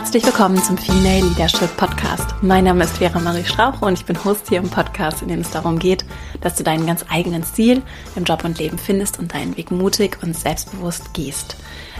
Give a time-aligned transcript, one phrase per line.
[0.00, 2.34] Herzlich willkommen zum Female Leadership Podcast.
[2.40, 5.40] Mein Name ist Vera Marie Strauch und ich bin Host hier im Podcast, in dem
[5.40, 6.06] es darum geht,
[6.40, 7.82] dass du deinen ganz eigenen Stil
[8.16, 11.58] im Job und Leben findest und deinen Weg mutig und selbstbewusst gehst.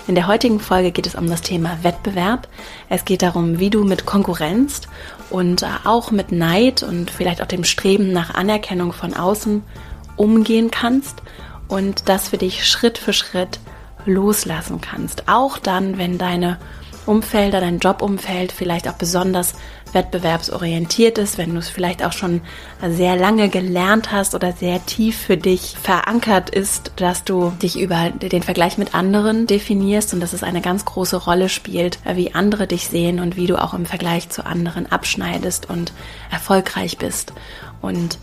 [0.08, 2.48] In der heutigen Folge geht es um das Thema Wettbewerb.
[2.88, 4.80] Es geht darum, wie du mit Konkurrenz
[5.28, 9.62] und auch mit Neid und vielleicht auch dem Streben nach Anerkennung von außen
[10.16, 11.22] umgehen kannst
[11.68, 13.60] und das für dich Schritt für Schritt
[14.06, 15.28] loslassen kannst.
[15.28, 16.56] Auch dann, wenn deine
[17.10, 19.54] Umfelder, dein Jobumfeld vielleicht auch besonders
[19.92, 22.40] wettbewerbsorientiert ist, wenn du es vielleicht auch schon
[22.86, 28.10] sehr lange gelernt hast oder sehr tief für dich verankert ist, dass du dich über
[28.10, 32.68] den Vergleich mit anderen definierst und dass es eine ganz große Rolle spielt, wie andere
[32.68, 35.92] dich sehen und wie du auch im Vergleich zu anderen abschneidest und
[36.30, 37.32] erfolgreich bist.
[37.82, 38.18] Und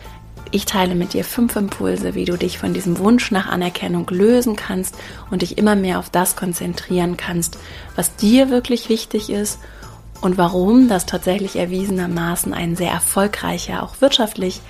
[0.52, 4.56] ich teile mit dir fünf Impulse, wie du dich von diesem Wunsch nach Anerkennung lösen
[4.56, 4.96] kannst
[5.30, 7.58] und dich immer mehr auf das konzentrieren kannst,
[7.96, 9.60] was dir wirklich wichtig ist
[10.22, 14.62] und warum das tatsächlich erwiesenermaßen ein sehr erfolgreicher, auch wirtschaftlich,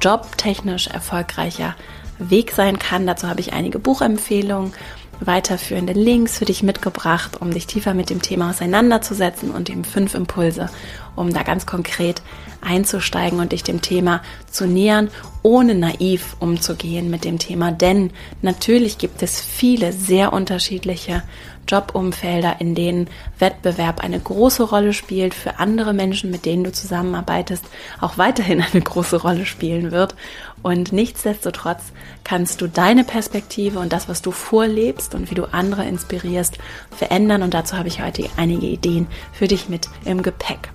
[0.00, 1.74] jobtechnisch erfolgreicher
[2.18, 3.06] Weg sein kann.
[3.06, 4.72] Dazu habe ich einige Buchempfehlungen,
[5.20, 10.14] weiterführende Links für dich mitgebracht, um dich tiefer mit dem Thema auseinanderzusetzen und eben fünf
[10.14, 10.70] Impulse,
[11.16, 12.22] um da ganz konkret
[12.60, 15.10] einzusteigen und dich dem Thema zu nähern,
[15.42, 17.70] ohne naiv umzugehen mit dem Thema.
[17.70, 18.10] Denn
[18.42, 21.22] natürlich gibt es viele sehr unterschiedliche
[21.68, 27.64] Jobumfelder, in denen Wettbewerb eine große Rolle spielt, für andere Menschen, mit denen du zusammenarbeitest,
[28.00, 30.14] auch weiterhin eine große Rolle spielen wird.
[30.62, 35.84] Und nichtsdestotrotz kannst du deine Perspektive und das, was du vorlebst und wie du andere
[35.84, 36.58] inspirierst,
[36.90, 37.42] verändern.
[37.42, 40.70] Und dazu habe ich heute einige Ideen für dich mit im Gepäck.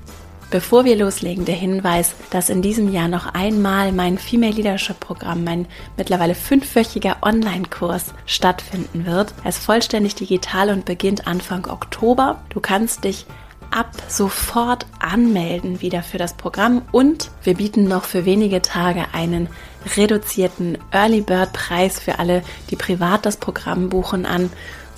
[0.52, 5.44] Bevor wir loslegen, der Hinweis, dass in diesem Jahr noch einmal mein Female Leadership Programm,
[5.44, 9.32] mein mittlerweile fünfwöchiger Online-Kurs stattfinden wird.
[9.44, 12.42] Er ist vollständig digital und beginnt Anfang Oktober.
[12.50, 13.28] Du kannst dich
[13.70, 19.50] ab sofort anmelden wieder für das Programm und wir bieten noch für wenige Tage einen
[19.96, 24.50] reduzierten Early Bird Preis für alle, die privat das Programm buchen an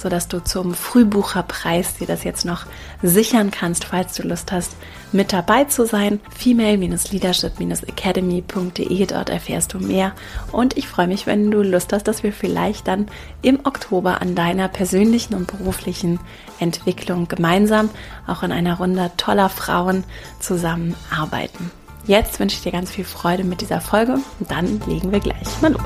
[0.01, 2.66] sodass du zum Frühbucherpreis dir das jetzt noch
[3.01, 4.75] sichern kannst, falls du Lust hast,
[5.12, 6.19] mit dabei zu sein.
[6.35, 10.13] Female-Leadership-Academy.de, dort erfährst du mehr.
[10.51, 13.07] Und ich freue mich, wenn du Lust hast, dass wir vielleicht dann
[13.41, 16.19] im Oktober an deiner persönlichen und beruflichen
[16.59, 17.90] Entwicklung gemeinsam
[18.28, 20.03] auch in einer Runde toller Frauen
[20.40, 21.72] zusammenarbeiten.
[22.07, 25.61] Jetzt wünsche ich dir ganz viel Freude mit dieser Folge und dann legen wir gleich
[25.61, 25.81] mal los.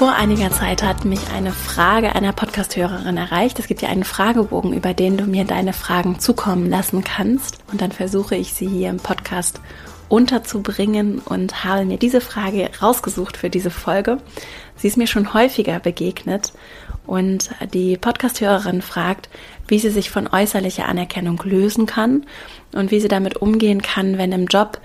[0.00, 3.58] Vor einiger Zeit hat mich eine Frage einer Podcasthörerin erreicht.
[3.58, 7.58] Es gibt ja einen Fragebogen, über den du mir deine Fragen zukommen lassen kannst.
[7.70, 9.60] Und dann versuche ich sie hier im Podcast
[10.08, 14.16] unterzubringen und habe mir diese Frage rausgesucht für diese Folge.
[14.74, 16.54] Sie ist mir schon häufiger begegnet
[17.06, 19.28] und die Podcasthörerin fragt,
[19.68, 22.24] wie sie sich von äußerlicher Anerkennung lösen kann
[22.72, 24.80] und wie sie damit umgehen kann, wenn im Job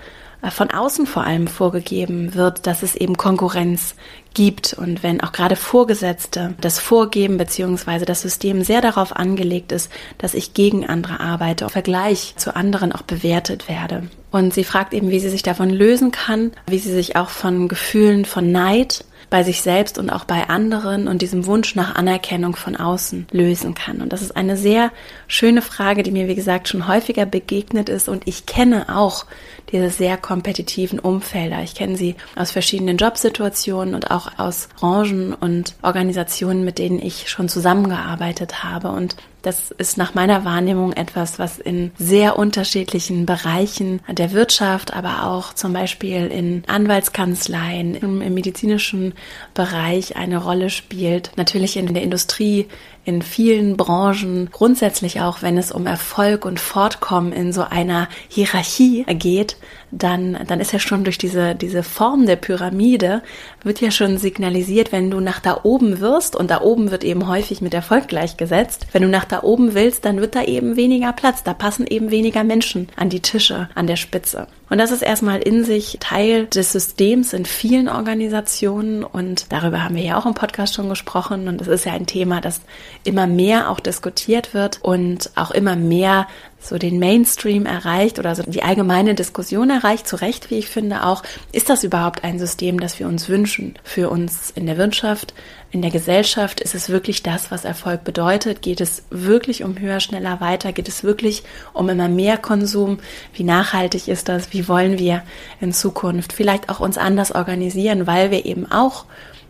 [0.50, 3.94] von außen vor allem vorgegeben wird, dass es eben Konkurrenz
[4.34, 9.90] gibt und wenn auch gerade Vorgesetzte das Vorgeben beziehungsweise das System sehr darauf angelegt ist,
[10.18, 14.08] dass ich gegen andere arbeite, im Vergleich zu anderen auch bewertet werde.
[14.30, 17.68] Und sie fragt eben, wie sie sich davon lösen kann, wie sie sich auch von
[17.68, 22.54] Gefühlen von Neid bei sich selbst und auch bei anderen und diesem Wunsch nach Anerkennung
[22.54, 24.00] von außen lösen kann.
[24.00, 24.92] Und das ist eine sehr
[25.26, 28.08] schöne Frage, die mir, wie gesagt, schon häufiger begegnet ist.
[28.08, 29.26] Und ich kenne auch
[29.72, 31.62] diese sehr kompetitiven Umfelder.
[31.62, 37.28] Ich kenne sie aus verschiedenen Jobsituationen und auch aus Branchen und Organisationen, mit denen ich
[37.28, 38.88] schon zusammengearbeitet habe.
[38.88, 45.22] Und das ist nach meiner Wahrnehmung etwas, was in sehr unterschiedlichen Bereichen der Wirtschaft, aber
[45.22, 49.14] auch zum Beispiel in Anwaltskanzleien, im, im medizinischen
[49.54, 51.30] Bereich eine Rolle spielt.
[51.36, 52.66] Natürlich in der Industrie,
[53.06, 59.04] in vielen Branchen, grundsätzlich auch, wenn es um Erfolg und Fortkommen in so einer Hierarchie
[59.04, 59.56] geht,
[59.92, 63.22] dann, dann ist ja schon durch diese, diese Form der Pyramide,
[63.62, 67.28] wird ja schon signalisiert, wenn du nach da oben wirst, und da oben wird eben
[67.28, 71.12] häufig mit Erfolg gleichgesetzt, wenn du nach da oben willst, dann wird da eben weniger
[71.12, 74.48] Platz, da passen eben weniger Menschen an die Tische, an der Spitze.
[74.68, 79.04] Und das ist erstmal in sich Teil des Systems in vielen Organisationen.
[79.04, 81.46] Und darüber haben wir ja auch im Podcast schon gesprochen.
[81.46, 82.60] Und es ist ja ein Thema, das
[83.04, 86.26] immer mehr auch diskutiert wird und auch immer mehr
[86.58, 91.04] so den Mainstream erreicht oder so die allgemeine Diskussion erreicht, zu Recht, wie ich finde
[91.04, 91.22] auch,
[91.52, 95.32] ist das überhaupt ein System, das wir uns wünschen für uns in der Wirtschaft,
[95.76, 96.62] in der Gesellschaft?
[96.62, 98.62] Ist es wirklich das, was Erfolg bedeutet?
[98.62, 100.72] Geht es wirklich um höher, schneller, weiter?
[100.72, 101.42] Geht es wirklich
[101.74, 102.98] um immer mehr Konsum?
[103.34, 104.54] Wie nachhaltig ist das?
[104.54, 105.22] Wie wollen wir
[105.60, 109.04] in Zukunft vielleicht auch uns anders organisieren, weil wir eben auch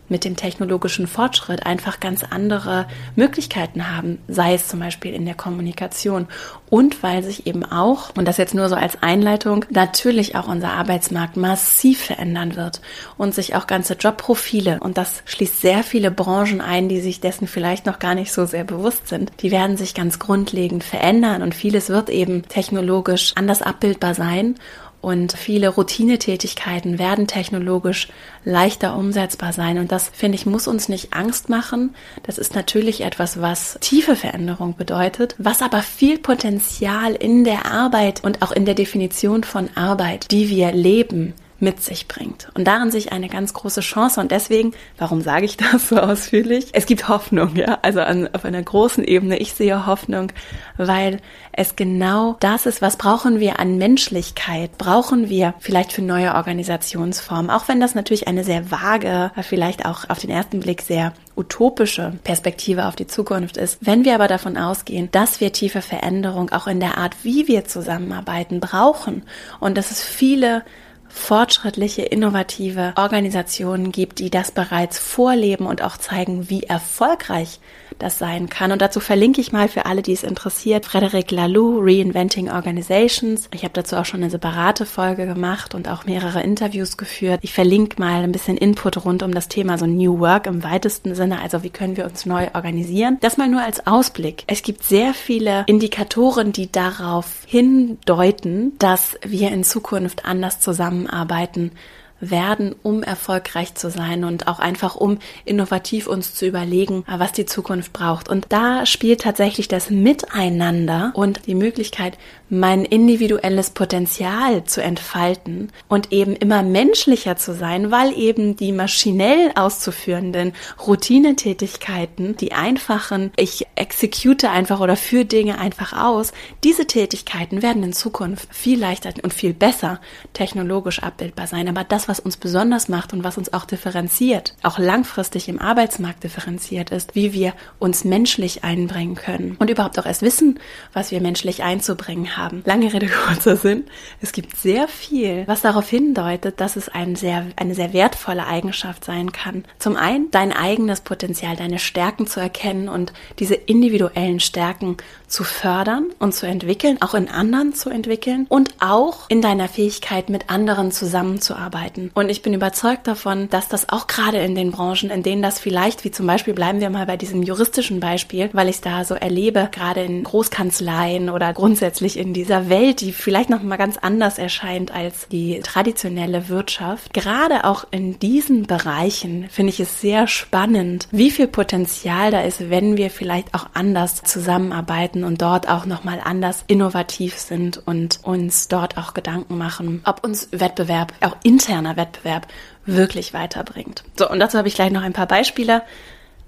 [0.09, 5.35] mit dem technologischen Fortschritt einfach ganz andere Möglichkeiten haben, sei es zum Beispiel in der
[5.35, 6.27] Kommunikation
[6.69, 10.71] und weil sich eben auch, und das jetzt nur so als Einleitung, natürlich auch unser
[10.73, 12.81] Arbeitsmarkt massiv verändern wird
[13.17, 17.47] und sich auch ganze Jobprofile, und das schließt sehr viele Branchen ein, die sich dessen
[17.47, 21.55] vielleicht noch gar nicht so sehr bewusst sind, die werden sich ganz grundlegend verändern und
[21.55, 24.55] vieles wird eben technologisch anders abbildbar sein.
[24.99, 28.07] Und viele Routinetätigkeiten werden technologisch
[28.43, 29.77] leichter umsetzbar sein.
[29.77, 31.95] Und das, finde ich, muss uns nicht Angst machen.
[32.23, 38.23] Das ist natürlich etwas, was tiefe Veränderung bedeutet, was aber viel Potenzial in der Arbeit
[38.23, 42.49] und auch in der Definition von Arbeit, die wir leben, mit sich bringt.
[42.53, 44.19] Und darin sich eine ganz große Chance.
[44.19, 46.67] Und deswegen, warum sage ich das so ausführlich?
[46.73, 47.79] Es gibt Hoffnung, ja.
[47.81, 49.37] Also an, auf einer großen Ebene.
[49.37, 50.31] Ich sehe Hoffnung,
[50.77, 51.19] weil
[51.51, 54.77] es genau das ist, was brauchen wir an Menschlichkeit?
[54.77, 57.49] Brauchen wir vielleicht für neue Organisationsformen?
[57.49, 62.13] Auch wenn das natürlich eine sehr vage, vielleicht auch auf den ersten Blick sehr utopische
[62.23, 63.77] Perspektive auf die Zukunft ist.
[63.81, 67.65] Wenn wir aber davon ausgehen, dass wir tiefe Veränderung auch in der Art, wie wir
[67.65, 69.23] zusammenarbeiten, brauchen
[69.59, 70.63] und dass es viele
[71.09, 77.59] fortschrittliche, innovative Organisationen gibt, die das bereits vorleben und auch zeigen, wie erfolgreich
[77.99, 78.71] das sein kann.
[78.71, 83.49] Und dazu verlinke ich mal für alle, die es interessiert, Frederic Laloux, Reinventing Organizations.
[83.53, 87.39] Ich habe dazu auch schon eine separate Folge gemacht und auch mehrere Interviews geführt.
[87.43, 91.15] Ich verlinke mal ein bisschen Input rund um das Thema so New Work im weitesten
[91.15, 93.17] Sinne, also wie können wir uns neu organisieren.
[93.21, 94.43] Das mal nur als Ausblick.
[94.47, 101.71] Es gibt sehr viele Indikatoren, die darauf hindeuten, dass wir in Zukunft anders zusammenarbeiten
[102.19, 107.45] werden, um erfolgreich zu sein und auch einfach um innovativ uns zu überlegen, was die
[107.45, 108.29] Zukunft braucht.
[108.29, 112.17] Und da spielt tatsächlich das Miteinander und die Möglichkeit,
[112.49, 119.51] mein individuelles Potenzial zu entfalten und eben immer menschlicher zu sein, weil eben die maschinell
[119.55, 120.53] auszuführenden
[120.85, 126.31] Routinetätigkeiten, die einfachen, ich execute einfach oder führe Dinge einfach aus,
[126.63, 129.99] diese Tätigkeiten werden in Zukunft viel leichter und viel besser
[130.33, 131.67] technologisch abbildbar sein.
[131.67, 136.23] Aber das, was uns besonders macht und was uns auch differenziert, auch langfristig im Arbeitsmarkt
[136.23, 140.59] differenziert ist, wie wir uns menschlich einbringen können und überhaupt auch erst wissen,
[140.93, 142.36] was wir menschlich einzubringen haben.
[142.65, 143.85] Lange Rede, kurzer Sinn.
[144.21, 149.03] Es gibt sehr viel, was darauf hindeutet, dass es ein sehr, eine sehr wertvolle Eigenschaft
[149.03, 149.65] sein kann.
[149.79, 154.97] Zum einen dein eigenes Potenzial, deine Stärken zu erkennen und diese individuellen Stärken
[155.27, 160.29] zu fördern und zu entwickeln, auch in anderen zu entwickeln und auch in deiner Fähigkeit,
[160.29, 162.11] mit anderen zusammenzuarbeiten.
[162.13, 165.59] Und ich bin überzeugt davon, dass das auch gerade in den Branchen, in denen das
[165.59, 169.03] vielleicht, wie zum Beispiel bleiben wir mal bei diesem juristischen Beispiel, weil ich es da
[169.03, 173.97] so erlebe, gerade in Großkanzleien oder grundsätzlich in dieser Welt, die vielleicht noch mal ganz
[173.97, 177.13] anders erscheint als die traditionelle Wirtschaft.
[177.13, 182.69] Gerade auch in diesen Bereichen finde ich es sehr spannend, wie viel Potenzial da ist,
[182.69, 188.19] wenn wir vielleicht auch anders zusammenarbeiten arbeiten und dort auch nochmal anders innovativ sind und
[188.23, 192.47] uns dort auch Gedanken machen, ob uns Wettbewerb, auch interner Wettbewerb,
[192.85, 194.03] wirklich weiterbringt.
[194.17, 195.83] So, und dazu habe ich gleich noch ein paar Beispiele.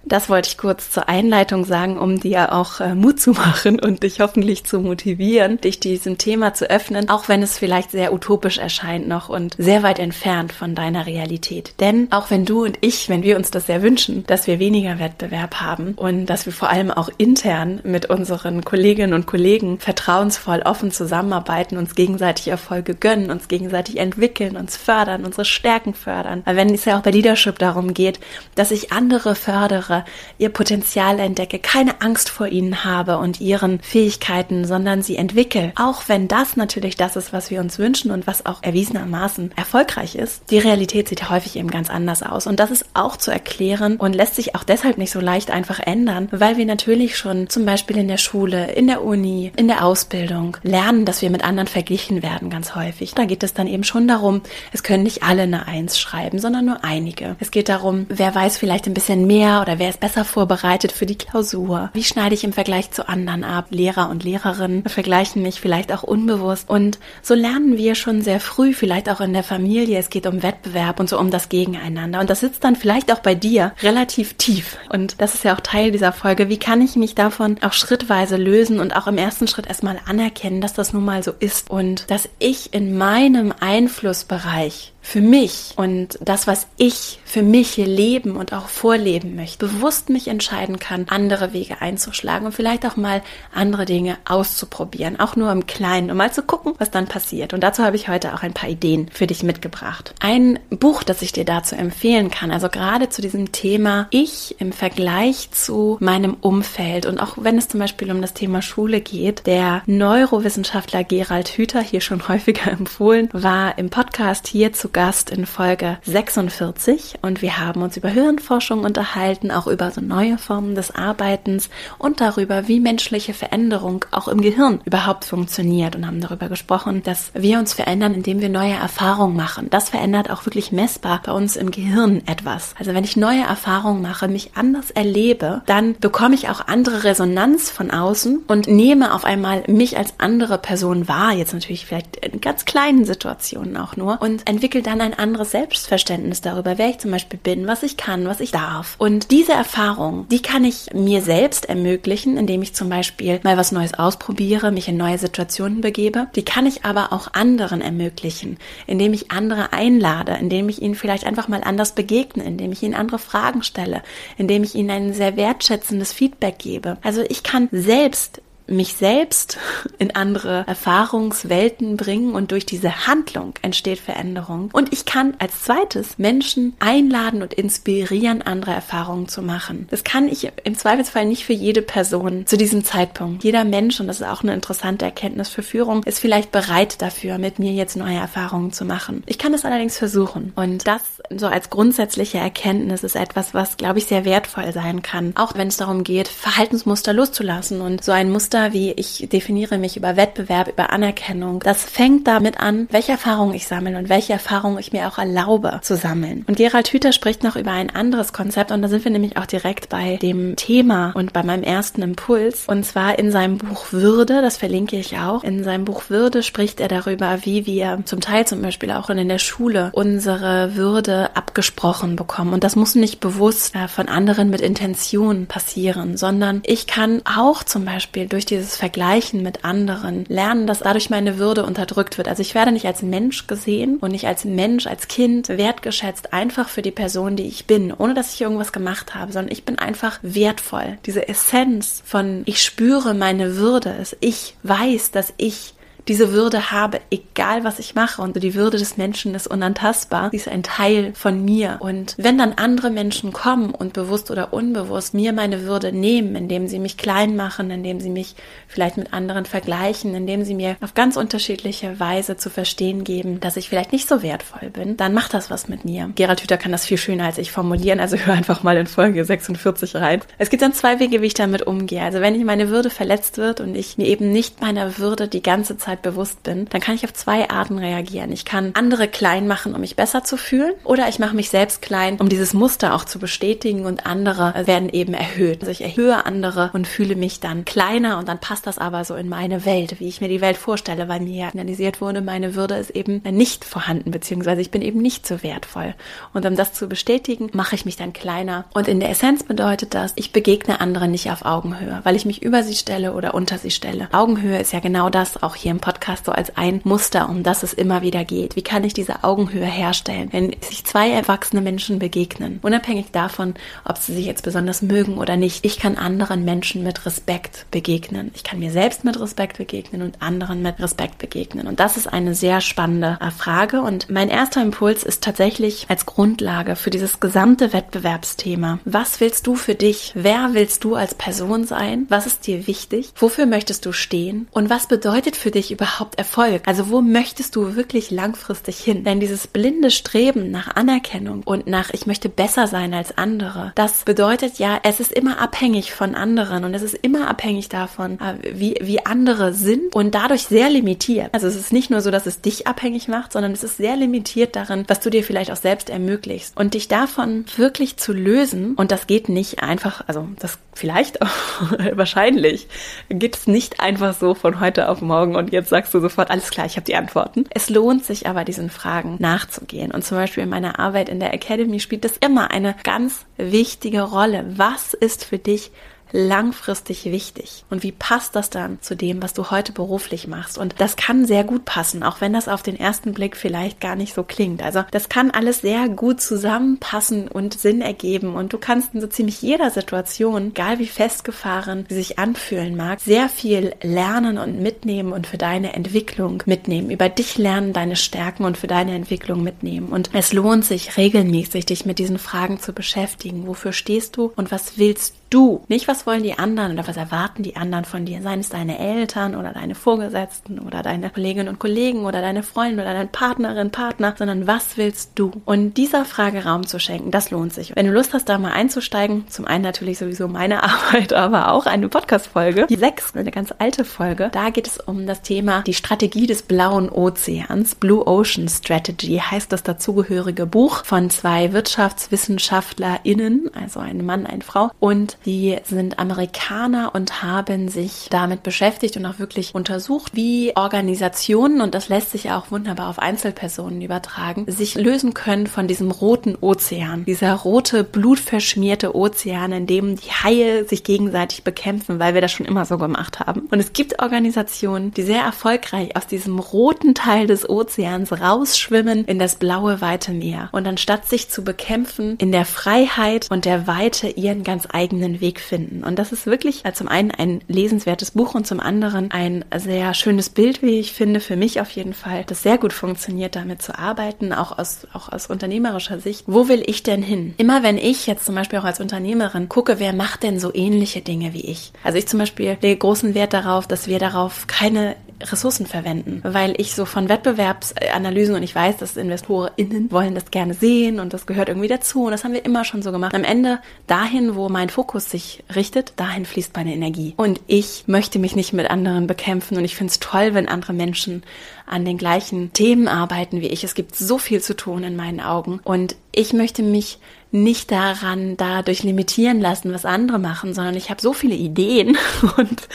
[0.05, 4.03] Das wollte ich kurz zur Einleitung sagen, um dir auch äh, Mut zu machen und
[4.03, 8.57] dich hoffentlich zu motivieren, dich diesem Thema zu öffnen, auch wenn es vielleicht sehr utopisch
[8.57, 11.73] erscheint noch und sehr weit entfernt von deiner Realität.
[11.79, 14.99] Denn auch wenn du und ich, wenn wir uns das sehr wünschen, dass wir weniger
[14.99, 20.61] Wettbewerb haben und dass wir vor allem auch intern mit unseren Kolleginnen und Kollegen vertrauensvoll
[20.61, 26.41] offen zusammenarbeiten, uns gegenseitig Erfolge gönnen, uns gegenseitig entwickeln, uns fördern, unsere Stärken fördern.
[26.45, 28.19] Wenn es ja auch bei Leadership darum geht,
[28.55, 30.05] dass ich andere fördere, fördere,
[30.37, 35.73] ihr Potenzial entdecke, keine Angst vor ihnen habe und ihren Fähigkeiten, sondern sie entwickle.
[35.75, 40.15] Auch wenn das natürlich das ist, was wir uns wünschen und was auch erwiesenermaßen erfolgreich
[40.15, 40.51] ist.
[40.51, 42.47] Die Realität sieht häufig eben ganz anders aus.
[42.47, 45.79] Und das ist auch zu erklären und lässt sich auch deshalb nicht so leicht einfach
[45.79, 49.83] ändern, weil wir natürlich schon zum Beispiel in der Schule, in der Uni, in der
[49.83, 53.15] Ausbildung lernen, dass wir mit anderen verglichen werden ganz häufig.
[53.15, 54.41] Da geht es dann eben schon darum,
[54.71, 57.35] es können nicht alle eine Eins schreiben, sondern nur einige.
[57.39, 61.05] Es geht darum, wer weiß vielleicht ein bisschen mehr oder wer ist besser vorbereitet für
[61.05, 61.89] die Klausur?
[61.93, 63.67] Wie schneide ich im Vergleich zu anderen ab?
[63.69, 66.69] Lehrer und Lehrerinnen vergleichen mich vielleicht auch unbewusst.
[66.69, 70.43] Und so lernen wir schon sehr früh, vielleicht auch in der Familie, es geht um
[70.43, 72.19] Wettbewerb und so um das Gegeneinander.
[72.19, 74.77] Und das sitzt dann vielleicht auch bei dir relativ tief.
[74.89, 76.49] Und das ist ja auch Teil dieser Folge.
[76.49, 80.61] Wie kann ich mich davon auch schrittweise lösen und auch im ersten Schritt erstmal anerkennen,
[80.61, 86.19] dass das nun mal so ist und dass ich in meinem Einflussbereich für mich und
[86.21, 91.05] das, was ich für mich hier leben und auch vorleben möchte, bewusst mich entscheiden kann,
[91.09, 93.21] andere Wege einzuschlagen und vielleicht auch mal
[93.53, 97.53] andere Dinge auszuprobieren, auch nur im Kleinen, um mal zu gucken, was dann passiert.
[97.53, 100.13] Und dazu habe ich heute auch ein paar Ideen für dich mitgebracht.
[100.19, 104.71] Ein Buch, das ich dir dazu empfehlen kann, also gerade zu diesem Thema Ich im
[104.71, 109.47] Vergleich zu meinem Umfeld und auch wenn es zum Beispiel um das Thema Schule geht,
[109.47, 115.45] der Neurowissenschaftler Gerald Hüther, hier schon häufiger empfohlen, war im Podcast hier zu Gast in
[115.45, 120.93] Folge 46 und wir haben uns über Hirnforschung unterhalten, auch über so neue Formen des
[120.93, 127.01] Arbeitens und darüber, wie menschliche Veränderung auch im Gehirn überhaupt funktioniert und haben darüber gesprochen,
[127.01, 129.69] dass wir uns verändern, indem wir neue Erfahrungen machen.
[129.69, 132.75] Das verändert auch wirklich messbar bei uns im Gehirn etwas.
[132.77, 137.69] Also wenn ich neue Erfahrungen mache, mich anders erlebe, dann bekomme ich auch andere Resonanz
[137.69, 142.41] von außen und nehme auf einmal mich als andere Person wahr, jetzt natürlich vielleicht in
[142.41, 147.11] ganz kleinen Situationen auch nur und entwickle dann ein anderes Selbstverständnis darüber, wer ich zum
[147.11, 148.95] Beispiel bin, was ich kann, was ich darf.
[148.97, 153.71] Und diese Erfahrung, die kann ich mir selbst ermöglichen, indem ich zum Beispiel mal was
[153.71, 156.27] Neues ausprobiere, mich in neue Situationen begebe.
[156.35, 158.57] Die kann ich aber auch anderen ermöglichen,
[158.87, 162.95] indem ich andere einlade, indem ich ihnen vielleicht einfach mal anders begegne, indem ich ihnen
[162.95, 164.01] andere Fragen stelle,
[164.37, 166.97] indem ich ihnen ein sehr wertschätzendes Feedback gebe.
[167.01, 169.57] Also ich kann selbst mich selbst
[169.97, 174.69] in andere Erfahrungswelten bringen und durch diese Handlung entsteht Veränderung.
[174.73, 179.87] Und ich kann als zweites Menschen einladen und inspirieren, andere Erfahrungen zu machen.
[179.89, 183.43] Das kann ich im Zweifelsfall nicht für jede Person zu diesem Zeitpunkt.
[183.43, 187.37] Jeder Mensch, und das ist auch eine interessante Erkenntnis für Führung, ist vielleicht bereit dafür,
[187.37, 189.23] mit mir jetzt neue Erfahrungen zu machen.
[189.25, 190.53] Ich kann es allerdings versuchen.
[190.55, 191.01] Und das
[191.35, 195.33] so als grundsätzliche Erkenntnis ist etwas, was, glaube ich, sehr wertvoll sein kann.
[195.35, 199.77] Auch wenn es darum geht, Verhaltensmuster loszulassen und so ein Muster Muster, wie ich definiere
[199.77, 204.33] mich über Wettbewerb, über Anerkennung, das fängt damit an, welche Erfahrungen ich sammle und welche
[204.33, 206.43] Erfahrungen ich mir auch erlaube zu sammeln.
[206.47, 209.45] Und Gerald Hüther spricht noch über ein anderes Konzept und da sind wir nämlich auch
[209.45, 214.41] direkt bei dem Thema und bei meinem ersten Impuls und zwar in seinem Buch Würde,
[214.41, 215.43] das verlinke ich auch.
[215.43, 219.29] In seinem Buch Würde spricht er darüber, wie wir zum Teil zum Beispiel auch in
[219.29, 224.61] der Schule unsere Würde abgesprochen bekommen und das muss nicht bewusst äh, von anderen mit
[224.61, 230.79] Intention passieren, sondern ich kann auch zum Beispiel durch dieses Vergleichen mit anderen lernen, dass
[230.79, 232.27] dadurch meine Würde unterdrückt wird.
[232.27, 236.69] Also ich werde nicht als Mensch gesehen und nicht als Mensch, als Kind wertgeschätzt, einfach
[236.69, 239.79] für die Person, die ich bin, ohne dass ich irgendwas gemacht habe, sondern ich bin
[239.79, 240.97] einfach wertvoll.
[241.05, 245.73] Diese Essenz von ich spüre meine Würde ist, ich weiß, dass ich
[246.07, 248.21] diese Würde habe, egal was ich mache.
[248.21, 250.29] Und die Würde des Menschen ist unantastbar.
[250.31, 251.77] Sie ist ein Teil von mir.
[251.79, 256.67] Und wenn dann andere Menschen kommen und bewusst oder unbewusst mir meine Würde nehmen, indem
[256.67, 258.35] sie mich klein machen, indem sie mich
[258.67, 263.57] vielleicht mit anderen vergleichen, indem sie mir auf ganz unterschiedliche Weise zu verstehen geben, dass
[263.57, 266.11] ich vielleicht nicht so wertvoll bin, dann macht das was mit mir.
[266.15, 269.23] Gerald Hüther kann das viel schöner als ich formulieren, also hör einfach mal in Folge
[269.23, 270.21] 46 rein.
[270.37, 272.01] Es gibt dann zwei Wege, wie ich damit umgehe.
[272.01, 275.41] Also wenn ich meine Würde verletzt wird und ich mir eben nicht meiner Würde die
[275.41, 278.31] ganze Zeit Zeit bewusst bin, dann kann ich auf zwei Arten reagieren.
[278.31, 281.81] Ich kann andere klein machen, um mich besser zu fühlen, oder ich mache mich selbst
[281.81, 285.61] klein, um dieses Muster auch zu bestätigen und andere werden eben erhöht.
[285.61, 289.15] Also ich erhöhe andere und fühle mich dann kleiner und dann passt das aber so
[289.15, 292.55] in meine Welt, wie ich mir die Welt vorstelle, weil mir ja analysiert wurde, meine
[292.55, 295.95] Würde ist eben nicht vorhanden, beziehungsweise ich bin eben nicht so wertvoll.
[296.33, 298.65] Und um das zu bestätigen, mache ich mich dann kleiner.
[298.73, 302.43] Und in der Essenz bedeutet das, ich begegne anderen nicht auf Augenhöhe, weil ich mich
[302.43, 304.07] über sie stelle oder unter sie stelle.
[304.11, 307.43] Augenhöhe ist ja genau das auch hier im Podcast Podcast so als ein Muster, um
[307.43, 308.55] das es immer wieder geht.
[308.55, 313.53] Wie kann ich diese Augenhöhe herstellen, wenn sich zwei erwachsene Menschen begegnen, unabhängig davon,
[313.85, 315.65] ob sie sich jetzt besonders mögen oder nicht.
[315.65, 318.31] Ich kann anderen Menschen mit Respekt begegnen.
[318.33, 321.67] Ich kann mir selbst mit Respekt begegnen und anderen mit Respekt begegnen.
[321.67, 323.81] Und das ist eine sehr spannende äh, Frage.
[323.81, 328.79] Und mein erster Impuls ist tatsächlich als Grundlage für dieses gesamte Wettbewerbsthema.
[328.85, 330.11] Was willst du für dich?
[330.15, 332.05] Wer willst du als Person sein?
[332.09, 333.11] Was ist dir wichtig?
[333.15, 334.47] Wofür möchtest du stehen?
[334.51, 336.63] Und was bedeutet für dich überhaupt Erfolg?
[336.65, 339.03] Also wo möchtest du wirklich langfristig hin?
[339.03, 344.03] Denn dieses blinde Streben nach Anerkennung und nach ich möchte besser sein als andere, das
[344.03, 348.35] bedeutet ja, es ist immer abhängig von anderen und es ist immer abhängig davon, äh,
[348.53, 351.29] wie, wie andere sind und dadurch sehr limitiert.
[351.33, 353.95] Also es ist nicht nur so, dass es dich abhängig macht, sondern es ist sehr
[353.95, 356.57] limitiert darin, was du dir vielleicht auch selbst ermöglichst.
[356.57, 361.19] Und dich davon wirklich zu lösen, und das geht nicht einfach, also das vielleicht
[361.93, 362.67] wahrscheinlich,
[363.09, 366.49] geht es nicht einfach so von heute auf morgen und jetzt sagst du sofort, alles
[366.49, 367.45] klar, ich habe die Antworten.
[367.49, 369.91] Es lohnt sich aber, diesen Fragen nachzugehen.
[369.91, 374.01] Und zum Beispiel in meiner Arbeit in der Academy spielt das immer eine ganz wichtige
[374.01, 374.45] Rolle.
[374.55, 375.71] Was ist für dich
[376.11, 377.63] langfristig wichtig?
[377.69, 380.57] Und wie passt das dann zu dem, was du heute beruflich machst?
[380.57, 383.95] Und das kann sehr gut passen, auch wenn das auf den ersten Blick vielleicht gar
[383.95, 384.63] nicht so klingt.
[384.63, 388.35] Also das kann alles sehr gut zusammenpassen und Sinn ergeben.
[388.35, 392.99] Und du kannst in so ziemlich jeder Situation, egal wie festgefahren sie sich anfühlen mag,
[392.99, 396.89] sehr viel lernen und mitnehmen und für deine Entwicklung mitnehmen.
[396.89, 399.89] Über dich lernen, deine Stärken und für deine Entwicklung mitnehmen.
[399.89, 403.47] Und es lohnt sich regelmäßig, dich mit diesen Fragen zu beschäftigen.
[403.47, 405.63] Wofür stehst du und was willst du?
[405.67, 408.21] Nicht, was wollen die anderen oder was erwarten die anderen von dir?
[408.21, 412.83] Seien es deine Eltern oder deine Vorgesetzten oder deine Kolleginnen und Kollegen oder deine Freunde
[412.83, 415.31] oder deine Partnerin, Partner, sondern was willst du?
[415.45, 417.75] Und dieser Frage Raum zu schenken, das lohnt sich.
[417.75, 421.65] Wenn du Lust hast, da mal einzusteigen, zum einen natürlich sowieso meine Arbeit, aber auch
[421.65, 425.73] eine Podcast-Folge, die sechs, eine ganz alte Folge, da geht es um das Thema die
[425.73, 433.79] Strategie des blauen Ozeans, Blue Ocean Strategy heißt das dazugehörige Buch von zwei WirtschaftswissenschaftlerInnen, also
[433.79, 439.19] ein Mann, eine Frau und die sind Amerikaner und haben sich damit beschäftigt und auch
[439.19, 445.13] wirklich untersucht, wie Organisationen, und das lässt sich auch wunderbar auf Einzelpersonen übertragen, sich lösen
[445.13, 447.05] können von diesem roten Ozean.
[447.05, 452.45] Dieser rote, blutverschmierte Ozean, in dem die Haie sich gegenseitig bekämpfen, weil wir das schon
[452.45, 453.41] immer so gemacht haben.
[453.51, 459.19] Und es gibt Organisationen, die sehr erfolgreich aus diesem roten Teil des Ozeans rausschwimmen in
[459.19, 460.49] das blaue, weite Meer.
[460.51, 465.21] Und anstatt sich zu bekämpfen, in der Freiheit und der Weite ihren ganz eigenen eigenen
[465.21, 465.83] Weg finden.
[465.83, 469.93] Und das ist wirklich äh, zum einen ein lesenswertes Buch und zum anderen ein sehr
[469.93, 473.61] schönes Bild, wie ich finde, für mich auf jeden Fall, das sehr gut funktioniert, damit
[473.61, 476.23] zu arbeiten, auch aus, auch aus unternehmerischer Sicht.
[476.27, 477.33] Wo will ich denn hin?
[477.37, 481.01] Immer wenn ich jetzt zum Beispiel auch als Unternehmerin gucke, wer macht denn so ähnliche
[481.01, 481.71] Dinge wie ich?
[481.83, 486.53] Also ich zum Beispiel lege großen Wert darauf, dass wir darauf keine Ressourcen verwenden, weil
[486.57, 491.25] ich so von Wettbewerbsanalysen und ich weiß, dass InvestorInnen wollen das gerne sehen und das
[491.25, 493.13] gehört irgendwie dazu und das haben wir immer schon so gemacht.
[493.13, 497.13] Am Ende dahin, wo mein Fokus sich richtet, dahin fließt meine Energie.
[497.17, 500.73] Und ich möchte mich nicht mit anderen bekämpfen und ich finde es toll, wenn andere
[500.73, 501.23] Menschen
[501.65, 503.63] an den gleichen Themen arbeiten wie ich.
[503.63, 506.99] Es gibt so viel zu tun in meinen Augen und ich möchte mich
[507.31, 511.97] nicht daran dadurch limitieren lassen, was andere machen, sondern ich habe so viele Ideen
[512.37, 512.67] und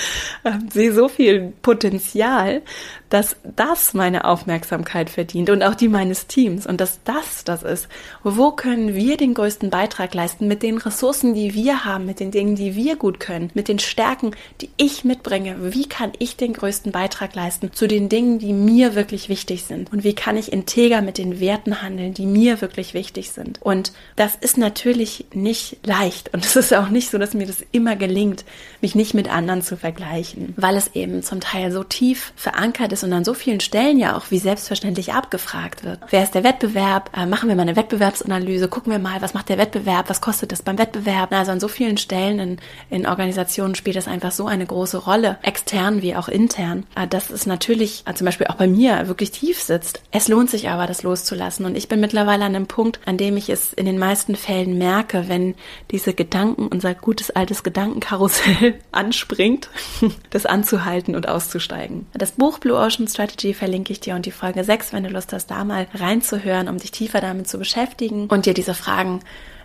[0.45, 2.63] äh, sehe so viel Potenzial,
[3.15, 7.87] dass das meine Aufmerksamkeit verdient und auch die meines Teams und dass das das ist.
[8.25, 12.33] Wo können wir den größten Beitrag leisten mit den Ressourcen, die wir haben, mit den
[12.33, 15.73] Dingen, die wir gut können, mit den Stärken, die ich mitbringe?
[15.73, 19.93] Wie kann ich den größten Beitrag leisten zu den Dingen, die mir wirklich wichtig sind?
[19.93, 23.63] Und wie kann ich integer mit den Werten handeln, die mir wirklich wichtig sind?
[23.63, 27.65] Und das ist natürlich nicht leicht und es ist auch nicht so, dass mir das
[27.71, 28.45] immer gelingt,
[28.81, 33.04] mich nicht mit anderen zu vergleichen, weil es eben zum Teil so tief verankert ist
[33.05, 36.01] und an so vielen Stellen ja auch wie selbstverständlich abgefragt wird.
[36.11, 37.11] Wer ist der Wettbewerb?
[37.17, 40.53] Äh, machen wir mal eine Wettbewerbsanalyse, gucken wir mal, was macht der Wettbewerb, was kostet
[40.53, 41.33] das beim Wettbewerb?
[41.33, 42.59] Also an so vielen Stellen in,
[42.91, 47.31] in Organisationen spielt das einfach so eine große Rolle, extern wie auch intern, äh, dass
[47.31, 50.01] es natürlich äh, zum Beispiel auch bei mir wirklich tief sitzt.
[50.11, 53.37] Es lohnt sich aber, das loszulassen und ich bin mittlerweile an einem Punkt, an dem
[53.37, 55.55] ich es in den meisten Fällen merke, wenn
[55.91, 59.69] diese Gedanken, unser gutes altes Gedankenkarussell anspringt,
[60.31, 62.07] das anzuhalten und auszusteigen.
[62.15, 65.33] Das Buch Blue Ocean Strategy verlinke ich dir und die Folge 6, wenn du Lust
[65.33, 69.21] hast, da mal reinzuhören, um dich tiefer damit zu beschäftigen und dir diese Fragen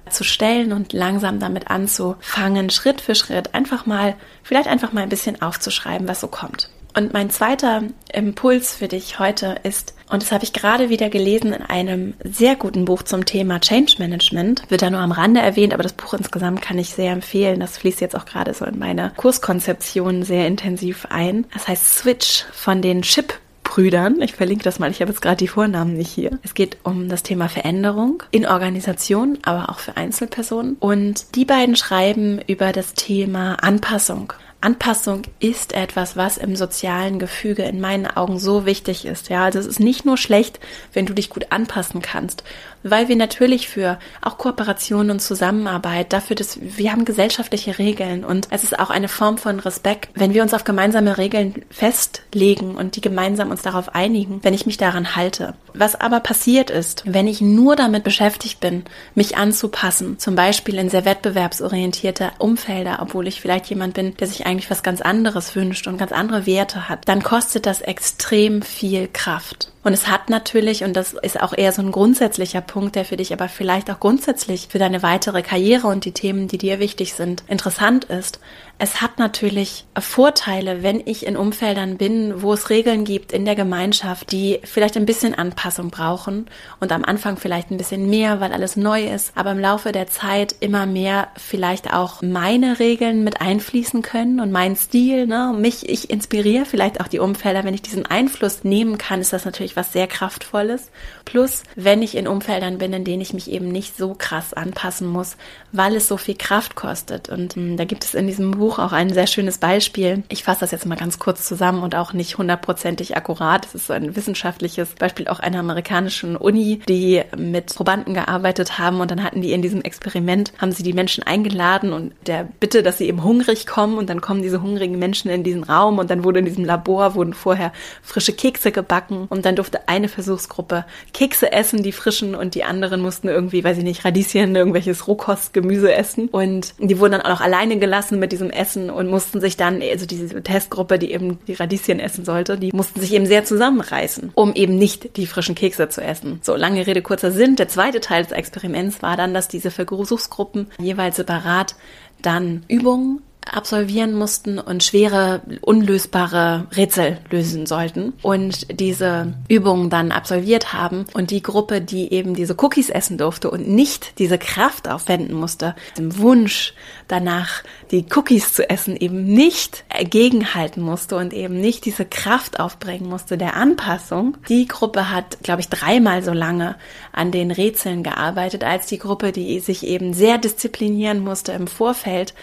[0.09, 5.09] zu stellen und langsam damit anzufangen, Schritt für Schritt einfach mal, vielleicht einfach mal ein
[5.09, 6.69] bisschen aufzuschreiben, was so kommt.
[6.95, 11.53] Und mein zweiter Impuls für dich heute ist, und das habe ich gerade wieder gelesen
[11.53, 15.73] in einem sehr guten Buch zum Thema Change Management, wird da nur am Rande erwähnt,
[15.73, 17.59] aber das Buch insgesamt kann ich sehr empfehlen.
[17.59, 21.45] Das fließt jetzt auch gerade so in meine Kurskonzeption sehr intensiv ein.
[21.53, 24.19] Das heißt Switch von den Chip Brüdern.
[24.21, 26.39] Ich verlinke das mal, ich habe jetzt gerade die Vornamen nicht hier.
[26.41, 30.75] Es geht um das Thema Veränderung in Organisationen, aber auch für Einzelpersonen.
[30.79, 34.33] Und die beiden schreiben über das Thema Anpassung.
[34.61, 39.29] Anpassung ist etwas, was im sozialen Gefüge in meinen Augen so wichtig ist.
[39.29, 40.59] Ja, also es ist nicht nur schlecht,
[40.91, 42.43] wenn du dich gut anpassen kannst,
[42.83, 48.47] weil wir natürlich für auch Kooperation und Zusammenarbeit dafür, dass wir haben gesellschaftliche Regeln und
[48.51, 52.95] es ist auch eine Form von Respekt, wenn wir uns auf gemeinsame Regeln festlegen und
[52.95, 55.55] die gemeinsam uns darauf einigen, wenn ich mich daran halte.
[55.73, 58.83] Was aber passiert ist, wenn ich nur damit beschäftigt bin,
[59.15, 64.45] mich anzupassen, zum Beispiel in sehr wettbewerbsorientierte Umfelder, obwohl ich vielleicht jemand bin, der sich
[64.45, 69.07] eigentlich was ganz anderes wünscht und ganz andere Werte hat, dann kostet das extrem viel
[69.11, 69.71] Kraft.
[69.81, 73.15] Und es hat natürlich, und das ist auch eher so ein grundsätzlicher Punkt, der für
[73.15, 77.13] dich aber vielleicht auch grundsätzlich für deine weitere Karriere und die Themen, die dir wichtig
[77.13, 78.39] sind, interessant ist.
[78.81, 83.55] Es hat natürlich Vorteile, wenn ich in Umfeldern bin, wo es Regeln gibt in der
[83.55, 86.45] Gemeinschaft, die vielleicht ein bisschen Anpassung brauchen
[86.79, 90.07] und am Anfang vielleicht ein bisschen mehr, weil alles neu ist, aber im Laufe der
[90.07, 95.89] Zeit immer mehr vielleicht auch meine Regeln mit einfließen können und mein Stil, ne, mich,
[95.89, 99.75] ich inspiriere vielleicht auch die Umfelder, wenn ich diesen Einfluss nehmen kann, ist das natürlich
[99.75, 100.89] was sehr kraftvolles.
[101.25, 105.07] Plus, wenn ich in Umfeldern bin, in denen ich mich eben nicht so krass anpassen
[105.07, 105.35] muss,
[105.73, 107.27] weil es so viel Kraft kostet.
[107.27, 110.21] Und mh, hm, da gibt es in diesem Buch Buch auch ein sehr schönes Beispiel.
[110.29, 113.65] Ich fasse das jetzt mal ganz kurz zusammen und auch nicht hundertprozentig akkurat.
[113.65, 119.01] Es ist so ein wissenschaftliches Beispiel auch einer amerikanischen Uni, die mit Probanden gearbeitet haben
[119.01, 122.83] und dann hatten die in diesem Experiment, haben sie die Menschen eingeladen und der Bitte,
[122.83, 126.11] dass sie eben hungrig kommen und dann kommen diese hungrigen Menschen in diesen Raum und
[126.11, 130.85] dann wurde in diesem Labor wurden vorher frische Kekse gebacken und dann durfte eine Versuchsgruppe
[131.11, 135.91] Kekse essen, die frischen und die anderen mussten irgendwie, weiß ich nicht, Radieschen, irgendwelches Rohkostgemüse
[135.91, 139.81] essen und die wurden dann auch alleine gelassen mit diesem essen und mussten sich dann,
[139.81, 144.31] also diese Testgruppe, die eben die Radieschen essen sollte, die mussten sich eben sehr zusammenreißen,
[144.35, 146.39] um eben nicht die frischen Kekse zu essen.
[146.43, 147.55] So, lange Rede, kurzer Sinn.
[147.55, 151.75] Der zweite Teil des Experiments war dann, dass diese Versuchsgruppen jeweils separat
[152.21, 153.21] dann Übungen
[153.53, 161.31] absolvieren mussten und schwere, unlösbare Rätsel lösen sollten und diese Übungen dann absolviert haben und
[161.31, 166.17] die Gruppe, die eben diese Cookies essen durfte und nicht diese Kraft aufwenden musste, dem
[166.17, 166.73] Wunsch
[167.07, 173.09] danach, die Cookies zu essen, eben nicht gegenhalten musste und eben nicht diese Kraft aufbringen
[173.09, 174.37] musste der Anpassung.
[174.47, 176.75] Die Gruppe hat, glaube ich, dreimal so lange
[177.11, 182.33] an den Rätseln gearbeitet als die Gruppe, die sich eben sehr disziplinieren musste im Vorfeld,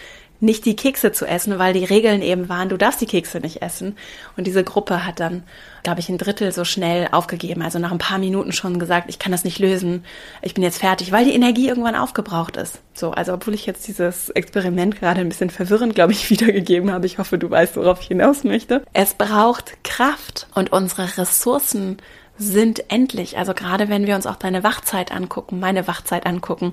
[0.40, 3.62] nicht die Kekse zu essen, weil die Regeln eben waren, du darfst die Kekse nicht
[3.62, 3.96] essen.
[4.36, 5.44] Und diese Gruppe hat dann,
[5.82, 7.62] glaube ich, ein Drittel so schnell aufgegeben.
[7.62, 10.04] Also nach ein paar Minuten schon gesagt, ich kann das nicht lösen,
[10.42, 12.80] ich bin jetzt fertig, weil die Energie irgendwann aufgebraucht ist.
[12.94, 17.06] So, also obwohl ich jetzt dieses Experiment gerade ein bisschen verwirrend, glaube ich, wiedergegeben habe,
[17.06, 18.84] ich hoffe, du weißt, worauf ich hinaus möchte.
[18.92, 21.98] Es braucht Kraft und unsere Ressourcen
[22.38, 23.38] sind endlich.
[23.38, 26.72] Also gerade wenn wir uns auch deine Wachzeit angucken, meine Wachzeit angucken,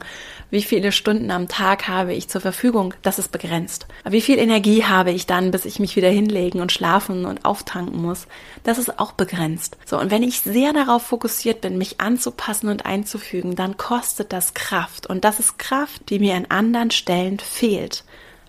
[0.49, 3.87] wie viele Stunden am Tag habe ich zur Verfügung, das ist begrenzt.
[4.07, 8.01] Wie viel Energie habe ich dann, bis ich mich wieder hinlegen und schlafen und auftanken
[8.01, 8.27] muss,
[8.63, 9.77] das ist auch begrenzt.
[9.85, 14.53] So, und wenn ich sehr darauf fokussiert bin, mich anzupassen und einzufügen, dann kostet das
[14.53, 15.07] Kraft.
[15.07, 18.03] Und das ist Kraft, die mir an anderen Stellen fehlt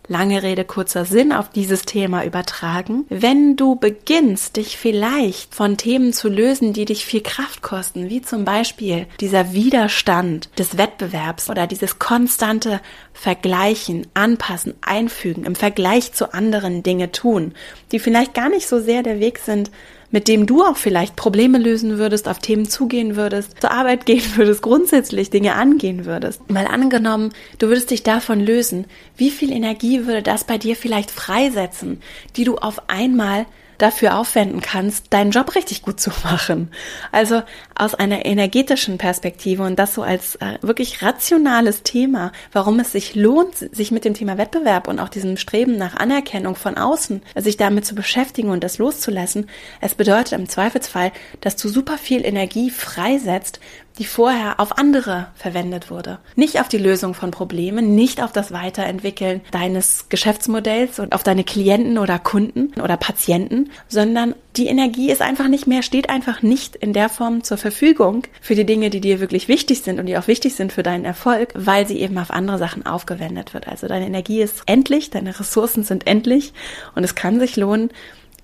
[0.09, 3.07] lange Rede, kurzer Sinn auf dieses Thema übertragen.
[3.09, 8.23] Wenn du beginnst, dich vielleicht von Themen zu lösen, die dich viel Kraft kosten, wie
[8.23, 12.81] zum Beispiel dieser Widerstand des Wettbewerbs oder dieses konstante
[13.13, 17.55] Vergleichen, Anpassen, Einfügen, im Vergleich zu anderen Dinge tun,
[17.93, 19.71] die vielleicht gar nicht so sehr der Weg sind,
[20.15, 24.23] mit dem du auch vielleicht Probleme lösen würdest, auf Themen zugehen würdest, zur Arbeit gehen
[24.37, 26.49] würdest, grundsätzlich Dinge angehen würdest.
[26.49, 31.11] Mal angenommen, du würdest dich davon lösen, wie viel Energie würde das bei dir vielleicht
[31.11, 32.01] freisetzen,
[32.37, 33.47] die du auf einmal
[33.79, 36.71] dafür aufwenden kannst, deinen Job richtig gut zu machen.
[37.13, 37.43] Also
[37.75, 43.15] aus einer energetischen Perspektive und das so als äh, wirklich rationales Thema, warum es sich
[43.15, 47.57] lohnt, sich mit dem Thema Wettbewerb und auch diesem Streben nach Anerkennung von außen, sich
[47.57, 49.49] damit zu beschäftigen und das loszulassen.
[49.81, 53.61] Es bedeutet im Zweifelsfall, dass du super viel Energie freisetzt,
[53.99, 56.19] die vorher auf andere verwendet wurde.
[56.35, 61.45] Nicht auf die Lösung von Problemen, nicht auf das Weiterentwickeln deines Geschäftsmodells und auf deine
[61.45, 66.77] Klienten oder Kunden oder Patienten, sondern die Energie ist einfach nicht mehr, steht einfach nicht
[66.77, 70.19] in der Form zur Verfügung für die Dinge, die dir wirklich wichtig sind und die
[70.19, 73.69] auch wichtig sind für deinen Erfolg, weil sie eben auf andere Sachen aufgewendet wird.
[73.69, 76.53] Also deine Energie ist endlich, deine Ressourcen sind endlich
[76.95, 77.91] und es kann sich lohnen,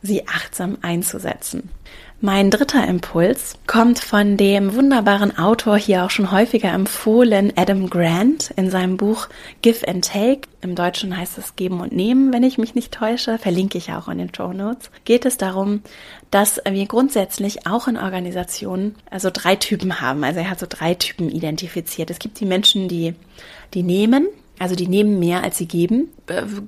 [0.02, 1.70] sie achtsam einzusetzen.
[2.22, 8.50] Mein dritter Impuls kommt von dem wunderbaren Autor hier auch schon häufiger empfohlen, Adam Grant,
[8.56, 9.28] in seinem Buch
[9.62, 10.42] Give and Take.
[10.61, 13.38] Im Deutschen heißt es Geben und Nehmen, wenn ich mich nicht täusche.
[13.38, 14.90] Verlinke ich auch in den Show Notes.
[15.06, 15.80] Geht es darum,
[16.30, 20.22] dass wir grundsätzlich auch in Organisationen also drei Typen haben.
[20.22, 22.11] Also er hat so drei Typen identifiziert.
[22.11, 23.14] Es gibt die Menschen, die,
[23.72, 24.28] die nehmen,
[24.59, 26.11] also die nehmen mehr, als sie geben,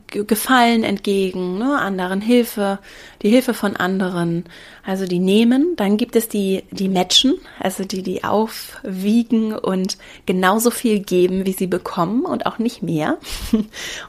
[0.09, 2.79] Gefallen entgegen, ne, anderen Hilfe,
[3.23, 4.45] die Hilfe von anderen.
[4.85, 5.77] Also die nehmen.
[5.77, 9.97] Dann gibt es die, die matchen, also die, die aufwiegen und
[10.27, 13.19] genauso viel geben, wie sie bekommen und auch nicht mehr.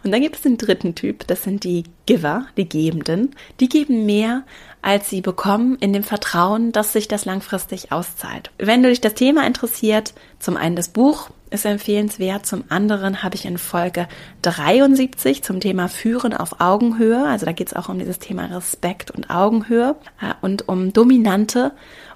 [0.03, 3.35] Und dann gibt es den dritten Typ, das sind die Giver, die Gebenden.
[3.59, 4.43] Die geben mehr,
[4.81, 8.51] als sie bekommen, in dem Vertrauen, dass sich das langfristig auszahlt.
[8.57, 12.45] Wenn du dich das Thema interessiert, zum einen das Buch ist empfehlenswert.
[12.45, 14.07] Zum anderen habe ich in Folge
[14.41, 19.11] 73 zum Thema Führen auf Augenhöhe, also da geht es auch um dieses Thema Respekt
[19.11, 21.71] und Augenhöhe äh, und um dominante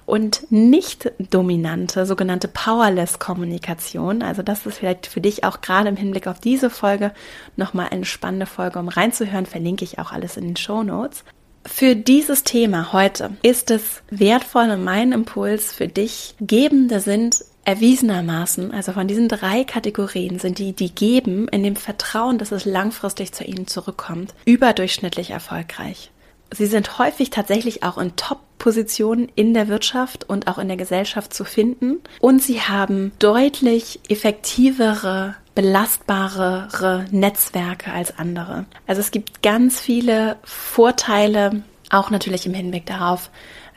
[0.06, 4.22] und nicht dominante, sogenannte Powerless-Kommunikation.
[4.22, 7.12] Also das ist vielleicht für dich auch gerade im Hinblick auf diese Folge
[7.56, 9.46] nochmal eine spannende Folge, um reinzuhören.
[9.46, 11.24] Verlinke ich auch alles in den Show Notes.
[11.66, 18.72] Für dieses Thema heute ist es wertvoll und mein Impuls für dich, Gebende sind erwiesenermaßen,
[18.72, 23.32] also von diesen drei Kategorien sind die, die geben, in dem Vertrauen, dass es langfristig
[23.32, 26.10] zu ihnen zurückkommt, überdurchschnittlich erfolgreich.
[26.50, 31.34] Sie sind häufig tatsächlich auch in Top-Positionen in der Wirtschaft und auch in der Gesellschaft
[31.34, 31.98] zu finden.
[32.20, 38.64] Und sie haben deutlich effektivere, belastbarere Netzwerke als andere.
[38.86, 43.28] Also es gibt ganz viele Vorteile, auch natürlich im Hinblick darauf,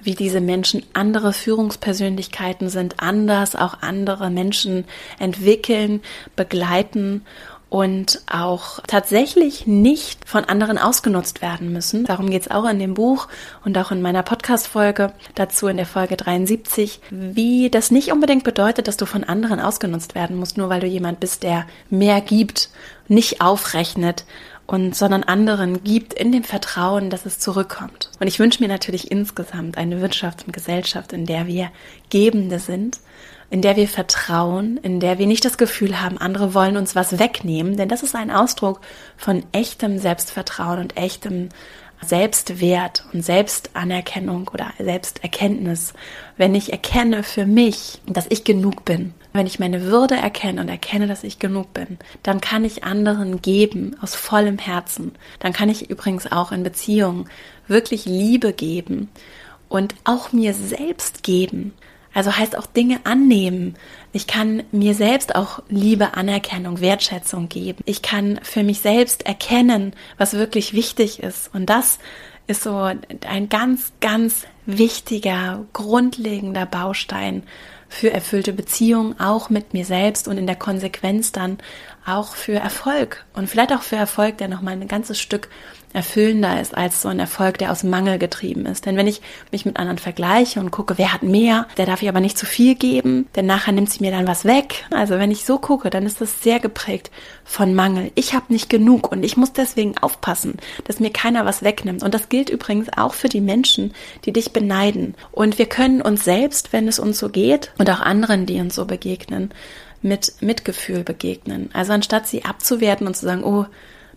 [0.03, 4.85] wie diese Menschen andere Führungspersönlichkeiten sind, anders auch andere Menschen
[5.19, 6.01] entwickeln,
[6.35, 7.23] begleiten
[7.71, 12.03] und auch tatsächlich nicht von anderen ausgenutzt werden müssen.
[12.03, 13.29] Darum geht es auch in dem Buch
[13.63, 18.89] und auch in meiner Podcast-Folge dazu in der Folge 73, wie das nicht unbedingt bedeutet,
[18.89, 22.69] dass du von anderen ausgenutzt werden musst, nur weil du jemand bist, der mehr gibt,
[23.07, 24.25] nicht aufrechnet
[24.71, 28.09] und sondern anderen gibt in dem Vertrauen, dass es zurückkommt.
[28.21, 31.69] Und ich wünsche mir natürlich insgesamt eine Wirtschaft und Gesellschaft, in der wir
[32.09, 32.99] Gebende sind
[33.51, 37.19] in der wir vertrauen, in der wir nicht das Gefühl haben, andere wollen uns was
[37.19, 38.79] wegnehmen, denn das ist ein Ausdruck
[39.17, 41.49] von echtem Selbstvertrauen und echtem
[42.01, 45.93] Selbstwert und Selbstanerkennung oder Selbsterkenntnis.
[46.37, 50.69] Wenn ich erkenne für mich, dass ich genug bin, wenn ich meine Würde erkenne und
[50.69, 55.13] erkenne, dass ich genug bin, dann kann ich anderen geben aus vollem Herzen.
[55.39, 57.29] Dann kann ich übrigens auch in Beziehungen
[57.67, 59.09] wirklich Liebe geben
[59.69, 61.73] und auch mir selbst geben.
[62.13, 63.75] Also heißt auch Dinge annehmen.
[64.11, 67.81] Ich kann mir selbst auch Liebe, Anerkennung, Wertschätzung geben.
[67.85, 71.53] Ich kann für mich selbst erkennen, was wirklich wichtig ist.
[71.53, 71.99] Und das
[72.47, 77.43] ist so ein ganz, ganz wichtiger, grundlegender Baustein
[77.91, 81.57] für erfüllte Beziehungen, auch mit mir selbst und in der Konsequenz dann
[82.05, 83.25] auch für Erfolg.
[83.33, 85.49] Und vielleicht auch für Erfolg, der nochmal ein ganzes Stück
[85.93, 88.85] erfüllender ist als so ein Erfolg, der aus Mangel getrieben ist.
[88.85, 92.09] Denn wenn ich mich mit anderen vergleiche und gucke, wer hat mehr, der darf ich
[92.09, 94.85] aber nicht zu viel geben, denn nachher nimmt sie mir dann was weg.
[94.91, 97.11] Also wenn ich so gucke, dann ist das sehr geprägt
[97.43, 98.11] von Mangel.
[98.15, 102.03] Ich habe nicht genug und ich muss deswegen aufpassen, dass mir keiner was wegnimmt.
[102.03, 103.93] Und das gilt übrigens auch für die Menschen,
[104.25, 105.15] die dich beneiden.
[105.31, 108.75] Und wir können uns selbst, wenn es uns so geht, und auch anderen, die uns
[108.75, 109.51] so begegnen,
[110.01, 111.69] mit Mitgefühl begegnen.
[111.73, 113.65] Also anstatt sie abzuwerten und zu sagen, oh,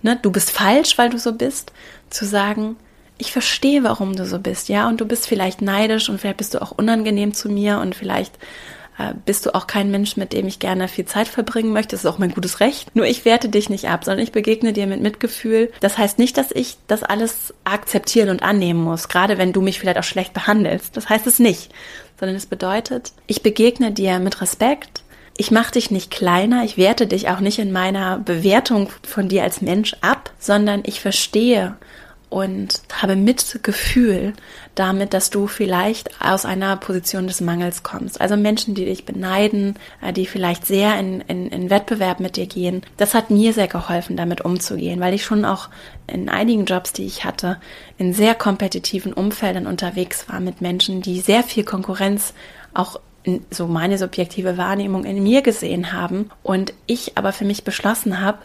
[0.05, 1.73] ne, du bist falsch, weil du so bist,
[2.11, 2.77] zu sagen,
[3.19, 6.55] ich verstehe, warum du so bist, ja, und du bist vielleicht neidisch und vielleicht bist
[6.55, 8.39] du auch unangenehm zu mir und vielleicht
[8.99, 11.93] äh, bist du auch kein Mensch, mit dem ich gerne viel Zeit verbringen möchte.
[11.93, 12.95] Das ist auch mein gutes Recht.
[12.95, 15.73] Nur ich werte dich nicht ab, sondern ich begegne dir mit Mitgefühl.
[15.81, 19.79] Das heißt nicht, dass ich das alles akzeptieren und annehmen muss, gerade wenn du mich
[19.79, 20.97] vielleicht auch schlecht behandelst.
[20.97, 21.73] Das heißt es nicht,
[22.19, 25.04] sondern es bedeutet, ich begegne dir mit Respekt,
[25.37, 29.43] ich mache dich nicht kleiner, ich werte dich auch nicht in meiner Bewertung von dir
[29.43, 31.77] als Mensch ab, sondern ich verstehe
[32.35, 34.33] und habe Mitgefühl
[34.75, 38.21] damit, dass du vielleicht aus einer Position des Mangels kommst.
[38.21, 42.47] Also Menschen, die dich beneiden, äh, die vielleicht sehr in, in, in Wettbewerb mit dir
[42.47, 42.83] gehen.
[42.97, 45.69] Das hat mir sehr geholfen, damit umzugehen, weil ich schon auch
[46.09, 47.61] in einigen Jobs, die ich hatte,
[47.99, 52.35] in sehr kompetitiven Umfeldern unterwegs war mit Menschen, die sehr viel Konkurrenz
[52.73, 52.99] auch
[53.51, 58.39] so meine subjektive Wahrnehmung in mir gesehen haben und ich aber für mich beschlossen habe,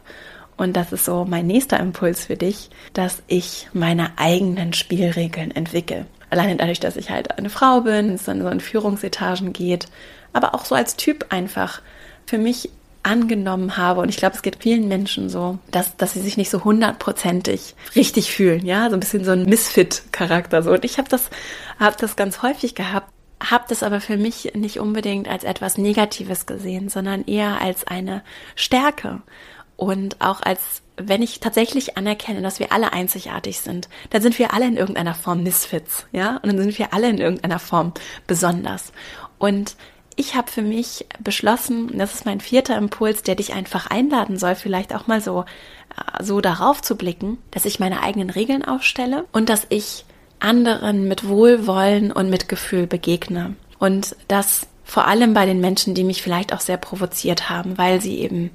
[0.58, 6.06] und das ist so mein nächster Impuls für dich, dass ich meine eigenen Spielregeln entwickle.
[6.30, 9.88] Alleine dadurch, dass ich halt eine Frau bin, es dann so in Führungsetagen geht,
[10.34, 11.82] aber auch so als Typ einfach
[12.26, 12.70] für mich
[13.04, 14.02] angenommen habe.
[14.02, 17.76] Und ich glaube, es geht vielen Menschen so, dass, dass sie sich nicht so hundertprozentig
[17.96, 20.72] richtig fühlen, ja, so ein bisschen so ein Misfit-Charakter so.
[20.72, 21.30] Und ich habe das,
[21.80, 26.45] habe das ganz häufig gehabt, habe das aber für mich nicht unbedingt als etwas Negatives
[26.45, 28.23] gesehen, sondern eher als eine
[28.56, 29.21] Stärke
[29.78, 34.54] und auch als wenn ich tatsächlich anerkenne, dass wir alle einzigartig sind, dann sind wir
[34.54, 37.93] alle in irgendeiner Form Misfits, ja, und dann sind wir alle in irgendeiner Form
[38.28, 38.91] besonders.
[39.38, 39.78] Und
[40.17, 44.56] ich habe für mich beschlossen, das ist mein vierter Impuls, der dich einfach einladen soll,
[44.56, 45.45] vielleicht auch mal so
[45.95, 50.04] äh, so darauf zu blicken, dass ich meine eigenen Regeln aufstelle und dass ich
[50.39, 53.56] anderen mit Wohlwollen und Mitgefühl begegne.
[53.78, 58.02] Und das vor allem bei den Menschen, die mich vielleicht auch sehr provoziert haben, weil
[58.02, 58.49] sie eben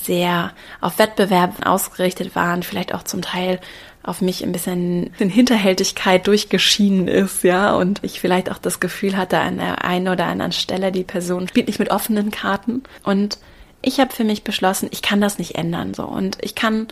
[0.00, 3.60] sehr auf Wettbewerb ausgerichtet waren, vielleicht auch zum Teil
[4.02, 9.16] auf mich ein bisschen in Hinterhältigkeit durchgeschienen ist, ja, und ich vielleicht auch das Gefühl
[9.16, 12.82] hatte an der einen oder anderen Stelle, die Person spielt nicht mit offenen Karten.
[13.04, 13.38] Und
[13.80, 16.04] ich habe für mich beschlossen, ich kann das nicht ändern so.
[16.04, 16.88] Und ich kann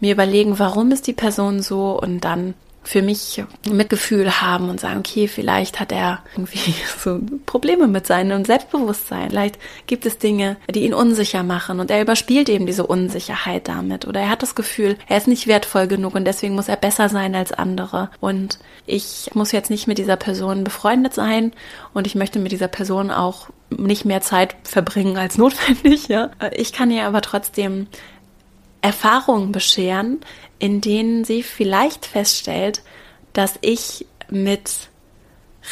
[0.00, 1.98] mir überlegen, warum ist die Person so?
[1.98, 7.86] Und dann für mich Mitgefühl haben und sagen, okay, vielleicht hat er irgendwie so Probleme
[7.86, 9.30] mit seinem Selbstbewusstsein.
[9.30, 14.06] Vielleicht gibt es Dinge, die ihn unsicher machen und er überspielt eben diese Unsicherheit damit.
[14.06, 17.08] Oder er hat das Gefühl, er ist nicht wertvoll genug und deswegen muss er besser
[17.08, 18.10] sein als andere.
[18.20, 21.52] Und ich muss jetzt nicht mit dieser Person befreundet sein
[21.94, 26.30] und ich möchte mit dieser Person auch nicht mehr Zeit verbringen als notwendig, ja.
[26.52, 27.86] Ich kann ihr aber trotzdem
[28.82, 30.20] Erfahrungen bescheren,
[30.58, 32.82] in denen sie vielleicht feststellt,
[33.32, 34.88] dass ich mit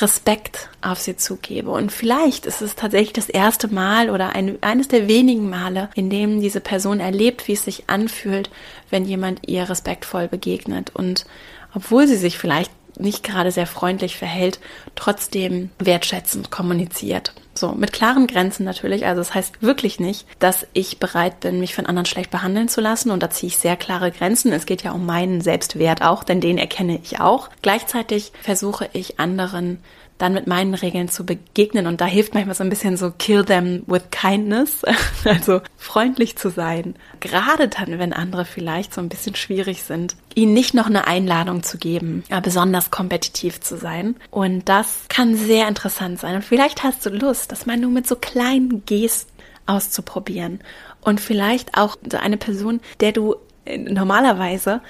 [0.01, 1.71] Respekt auf sie zugebe.
[1.71, 6.11] Und vielleicht ist es tatsächlich das erste Mal oder ein, eines der wenigen Male, in
[6.11, 8.51] dem diese Person erlebt, wie es sich anfühlt,
[8.89, 10.91] wenn jemand ihr respektvoll begegnet.
[10.95, 11.27] Und
[11.75, 12.71] obwohl sie sich vielleicht
[13.01, 14.61] nicht gerade sehr freundlich verhält,
[14.95, 17.33] trotzdem wertschätzend kommuniziert.
[17.55, 19.07] So, mit klaren Grenzen natürlich.
[19.07, 22.69] Also es das heißt wirklich nicht, dass ich bereit bin, mich von anderen schlecht behandeln
[22.69, 23.11] zu lassen.
[23.11, 24.53] Und da ziehe ich sehr klare Grenzen.
[24.53, 27.51] Es geht ja um meinen Selbstwert auch, denn den erkenne ich auch.
[27.61, 29.79] Gleichzeitig versuche ich anderen
[30.21, 31.87] dann mit meinen Regeln zu begegnen.
[31.87, 34.83] Und da hilft manchmal so ein bisschen so kill them with kindness,
[35.25, 36.95] also freundlich zu sein.
[37.21, 41.63] Gerade dann, wenn andere vielleicht so ein bisschen schwierig sind, ihnen nicht noch eine Einladung
[41.63, 44.17] zu geben, besonders kompetitiv zu sein.
[44.31, 46.37] Und das kann sehr interessant sein.
[46.37, 49.33] Und vielleicht hast du Lust, das mal nur mit so kleinen Gesten
[49.67, 50.61] auszuprobieren.
[51.01, 54.83] Und vielleicht auch eine Person, der du normalerweise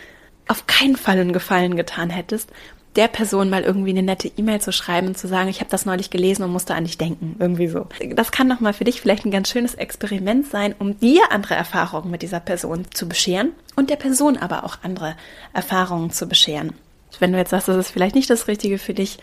[0.49, 2.51] auf keinen Fall einen Gefallen getan hättest,
[2.97, 5.87] der Person mal irgendwie eine nette E-Mail zu schreiben und zu sagen, ich habe das
[5.87, 7.87] neulich gelesen und musste an dich denken, irgendwie so.
[8.15, 11.55] Das kann doch mal für dich vielleicht ein ganz schönes Experiment sein, um dir andere
[11.55, 15.17] Erfahrungen mit dieser Person zu bescheren und der Person aber auch andere
[15.53, 16.73] Erfahrungen zu bescheren.
[17.21, 19.19] Wenn du jetzt sagst, das ist vielleicht nicht das Richtige für dich,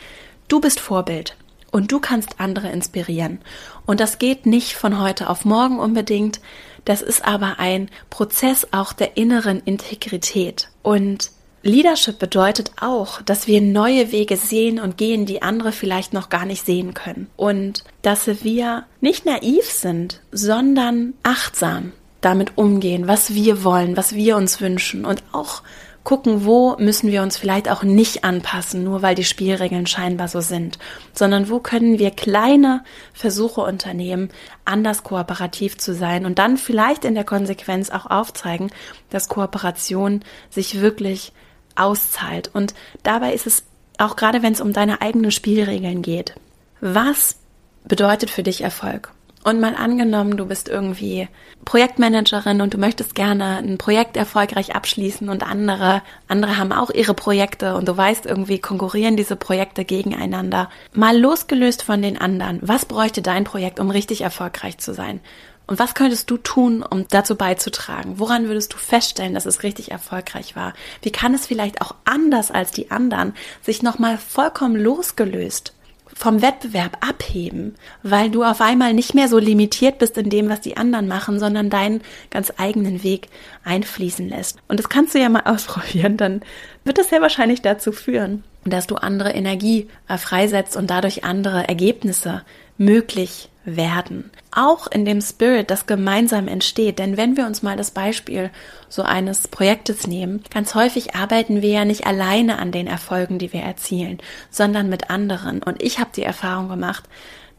[0.47, 1.35] du bist Vorbild
[1.71, 3.39] und du kannst andere inspirieren.
[3.85, 6.39] Und das geht nicht von heute auf morgen unbedingt.
[6.85, 10.69] Das ist aber ein Prozess auch der inneren Integrität.
[10.83, 11.31] Und
[11.63, 16.45] Leadership bedeutet auch, dass wir neue Wege sehen und gehen, die andere vielleicht noch gar
[16.45, 17.29] nicht sehen können.
[17.35, 24.37] Und dass wir nicht naiv sind, sondern achtsam damit umgehen, was wir wollen, was wir
[24.37, 25.61] uns wünschen und auch
[26.07, 30.39] gucken, wo müssen wir uns vielleicht auch nicht anpassen, nur weil die Spielregeln scheinbar so
[30.39, 30.79] sind,
[31.13, 34.29] sondern wo können wir kleine Versuche unternehmen,
[34.63, 38.71] anders kooperativ zu sein und dann vielleicht in der Konsequenz auch aufzeigen,
[39.09, 41.33] dass Kooperation sich wirklich
[41.79, 42.49] auszahlt.
[42.53, 43.63] Und dabei ist es
[43.97, 46.35] auch gerade, wenn es um deine eigenen Spielregeln geht.
[46.81, 47.37] Was
[47.85, 49.11] bedeutet für dich Erfolg?
[49.43, 51.29] Und mal angenommen, du bist irgendwie
[51.63, 57.13] Projektmanagerin und du möchtest gerne ein Projekt erfolgreich abschließen und andere, andere haben auch ihre
[57.13, 60.69] Projekte und du weißt irgendwie konkurrieren diese Projekte gegeneinander.
[60.91, 62.59] Mal losgelöst von den anderen.
[62.61, 65.21] Was bräuchte dein Projekt, um richtig erfolgreich zu sein?
[65.67, 68.19] Und was könntest du tun, um dazu beizutragen?
[68.19, 70.73] Woran würdest du feststellen, dass es richtig erfolgreich war?
[71.01, 75.73] Wie kann es vielleicht auch anders als die anderen sich nochmal vollkommen losgelöst
[76.17, 80.61] vom Wettbewerb abheben, weil du auf einmal nicht mehr so limitiert bist in dem, was
[80.61, 82.01] die anderen machen, sondern deinen
[82.31, 83.29] ganz eigenen Weg
[83.63, 84.57] einfließen lässt.
[84.67, 86.41] Und das kannst du ja mal ausprobieren, dann
[86.83, 91.67] wird das sehr wahrscheinlich dazu führen, dass du andere Energie äh, freisetzt und dadurch andere
[91.67, 92.43] Ergebnisse
[92.77, 94.31] möglich werden.
[94.51, 96.99] Auch in dem Spirit, das gemeinsam entsteht.
[96.99, 98.49] Denn wenn wir uns mal das Beispiel
[98.87, 103.51] so eines Projektes nehmen, ganz häufig arbeiten wir ja nicht alleine an den Erfolgen, die
[103.51, 105.61] wir erzielen, sondern mit anderen.
[105.61, 107.03] Und ich habe die Erfahrung gemacht,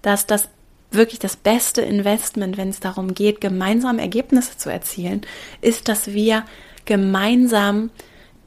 [0.01, 0.49] dass das
[0.91, 5.21] wirklich das beste Investment, wenn es darum geht, gemeinsam Ergebnisse zu erzielen,
[5.61, 6.45] ist, dass wir
[6.87, 7.91] gemeinsam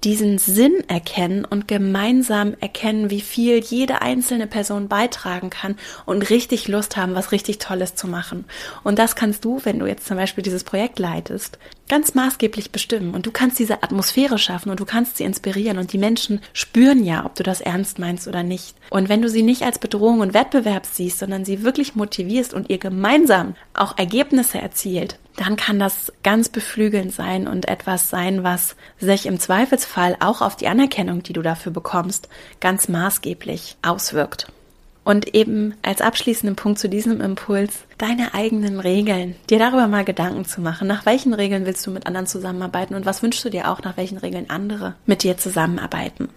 [0.03, 6.67] diesen Sinn erkennen und gemeinsam erkennen, wie viel jede einzelne Person beitragen kann und richtig
[6.67, 8.45] Lust haben, was richtig Tolles zu machen.
[8.83, 11.59] Und das kannst du, wenn du jetzt zum Beispiel dieses Projekt leitest,
[11.91, 13.13] ganz maßgeblich bestimmen.
[13.13, 15.77] Und du kannst diese Atmosphäre schaffen und du kannst sie inspirieren.
[15.77, 18.77] Und die Menschen spüren ja, ob du das ernst meinst oder nicht.
[18.89, 22.69] Und wenn du sie nicht als Bedrohung und Wettbewerb siehst, sondern sie wirklich motivierst und
[22.69, 28.77] ihr gemeinsam auch Ergebnisse erzielt, dann kann das ganz beflügelnd sein und etwas sein, was
[28.97, 32.29] sich im Zweifelsfall auch auf die Anerkennung, die du dafür bekommst,
[32.61, 34.47] ganz maßgeblich auswirkt.
[35.03, 40.45] Und eben als abschließenden Punkt zu diesem Impuls, deine eigenen Regeln, dir darüber mal Gedanken
[40.45, 42.93] zu machen, nach welchen Regeln willst du mit anderen zusammenarbeiten?
[42.93, 46.29] Und was wünschst du dir auch, nach welchen Regeln andere mit dir zusammenarbeiten.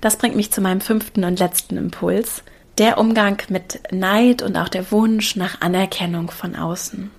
[0.00, 2.42] Das bringt mich zu meinem fünften und letzten Impuls,
[2.78, 7.10] der Umgang mit Neid und auch der Wunsch nach Anerkennung von außen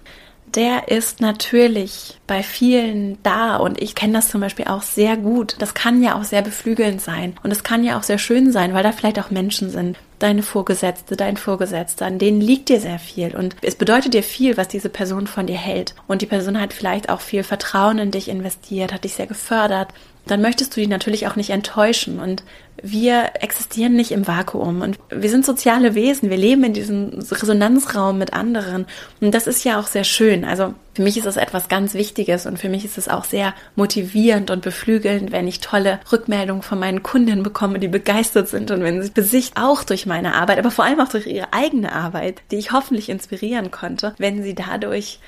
[0.56, 5.56] der ist natürlich bei vielen da und ich kenne das zum Beispiel auch sehr gut.
[5.60, 8.74] Das kann ja auch sehr beflügelnd sein und es kann ja auch sehr schön sein,
[8.74, 13.00] weil da vielleicht auch Menschen sind, deine Vorgesetzte, dein Vorgesetzter, an denen liegt dir sehr
[13.00, 15.96] viel und es bedeutet dir viel, was diese Person von dir hält.
[16.08, 19.90] Und die Person hat vielleicht auch viel Vertrauen in dich investiert, hat dich sehr gefördert,
[20.26, 22.20] dann möchtest du die natürlich auch nicht enttäuschen.
[22.20, 22.44] Und
[22.82, 26.30] wir existieren nicht im Vakuum und wir sind soziale Wesen.
[26.30, 28.86] Wir leben in diesem Resonanzraum mit anderen.
[29.22, 30.46] Und das ist ja auch sehr schön.
[30.46, 33.54] Also für mich ist das etwas ganz Wichtiges und für mich ist es auch sehr
[33.76, 38.82] motivierend und beflügelnd, wenn ich tolle Rückmeldungen von meinen Kundinnen bekomme, die begeistert sind und
[38.82, 42.42] wenn sie sich auch durch meine Arbeit, aber vor allem auch durch ihre eigene Arbeit,
[42.52, 45.20] die ich hoffentlich inspirieren konnte, wenn sie dadurch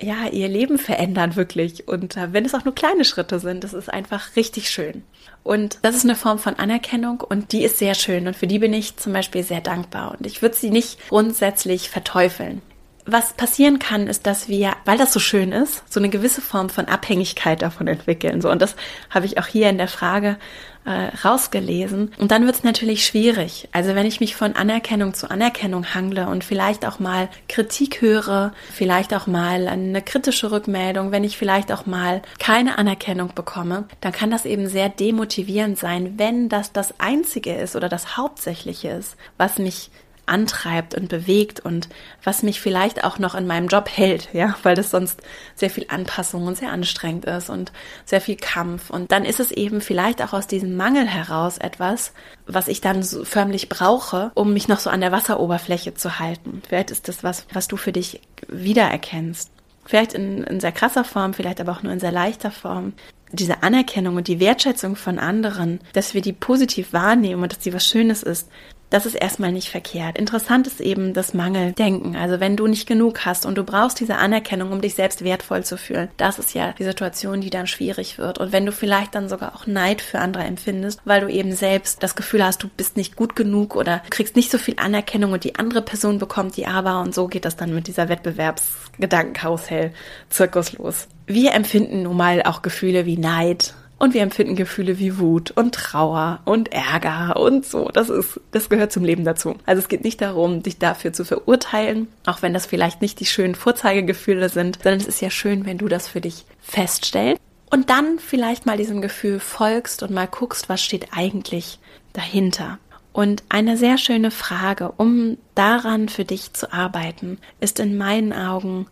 [0.00, 1.88] ja, ihr Leben verändern wirklich.
[1.88, 5.02] Und äh, wenn es auch nur kleine Schritte sind, das ist einfach richtig schön.
[5.42, 8.58] Und das ist eine Form von Anerkennung und die ist sehr schön und für die
[8.58, 10.16] bin ich zum Beispiel sehr dankbar.
[10.18, 12.60] Und ich würde sie nicht grundsätzlich verteufeln.
[13.06, 16.68] Was passieren kann, ist, dass wir, weil das so schön ist, so eine gewisse Form
[16.68, 18.42] von Abhängigkeit davon entwickeln.
[18.42, 18.76] So, und das
[19.08, 20.36] habe ich auch hier in der Frage
[20.84, 22.12] äh, rausgelesen.
[22.18, 23.68] Und dann wird es natürlich schwierig.
[23.72, 28.52] Also wenn ich mich von Anerkennung zu Anerkennung hangle und vielleicht auch mal Kritik höre,
[28.72, 34.12] vielleicht auch mal eine kritische Rückmeldung, wenn ich vielleicht auch mal keine Anerkennung bekomme, dann
[34.12, 39.16] kann das eben sehr demotivierend sein, wenn das das Einzige ist oder das Hauptsächliche ist,
[39.36, 39.90] was mich
[40.30, 41.88] antreibt und bewegt und
[42.22, 45.20] was mich vielleicht auch noch in meinem Job hält, ja, weil das sonst
[45.54, 47.72] sehr viel Anpassung und sehr anstrengend ist und
[48.04, 48.90] sehr viel Kampf.
[48.90, 52.12] Und dann ist es eben vielleicht auch aus diesem Mangel heraus etwas,
[52.46, 56.62] was ich dann so förmlich brauche, um mich noch so an der Wasseroberfläche zu halten.
[56.66, 59.50] Vielleicht ist das was, was du für dich wiedererkennst.
[59.84, 62.92] Vielleicht in, in sehr krasser Form, vielleicht aber auch nur in sehr leichter Form
[63.32, 67.72] diese Anerkennung und die Wertschätzung von anderen, dass wir die positiv wahrnehmen und dass sie
[67.72, 68.48] was Schönes ist,
[68.90, 70.18] das ist erstmal nicht verkehrt.
[70.18, 72.16] Interessant ist eben das Mangeldenken.
[72.16, 75.64] Also wenn du nicht genug hast und du brauchst diese Anerkennung, um dich selbst wertvoll
[75.64, 78.38] zu fühlen, das ist ja die Situation, die dann schwierig wird.
[78.38, 82.02] Und wenn du vielleicht dann sogar auch Neid für andere empfindest, weil du eben selbst
[82.02, 85.44] das Gefühl hast, du bist nicht gut genug oder kriegst nicht so viel Anerkennung und
[85.44, 89.92] die andere Person bekommt die aber und so geht das dann mit dieser Wettbewerbsgedankenkarussell
[90.28, 91.06] Zirkus los.
[91.26, 95.74] Wir empfinden nun mal auch Gefühle wie Neid, und wir empfinden Gefühle wie Wut und
[95.74, 97.90] Trauer und Ärger und so.
[97.92, 99.56] Das ist, das gehört zum Leben dazu.
[99.66, 103.26] Also es geht nicht darum, dich dafür zu verurteilen, auch wenn das vielleicht nicht die
[103.26, 107.40] schönen Vorzeigegefühle sind, sondern es ist ja schön, wenn du das für dich feststellst
[107.70, 111.78] und dann vielleicht mal diesem Gefühl folgst und mal guckst, was steht eigentlich
[112.14, 112.78] dahinter.
[113.12, 118.86] Und eine sehr schöne Frage, um daran für dich zu arbeiten, ist in meinen Augen,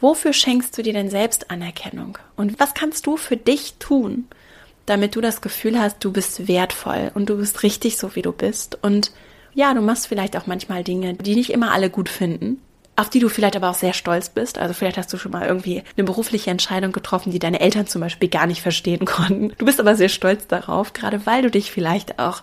[0.00, 2.18] Wofür schenkst du dir denn selbst Anerkennung?
[2.36, 4.26] Und was kannst du für dich tun,
[4.86, 8.32] damit du das Gefühl hast, du bist wertvoll und du bist richtig so, wie du
[8.32, 8.78] bist?
[8.82, 9.12] Und
[9.54, 12.60] ja, du machst vielleicht auch manchmal Dinge, die nicht immer alle gut finden,
[12.94, 14.58] auf die du vielleicht aber auch sehr stolz bist.
[14.58, 18.00] Also vielleicht hast du schon mal irgendwie eine berufliche Entscheidung getroffen, die deine Eltern zum
[18.00, 19.52] Beispiel gar nicht verstehen konnten.
[19.58, 22.42] Du bist aber sehr stolz darauf, gerade weil du dich vielleicht auch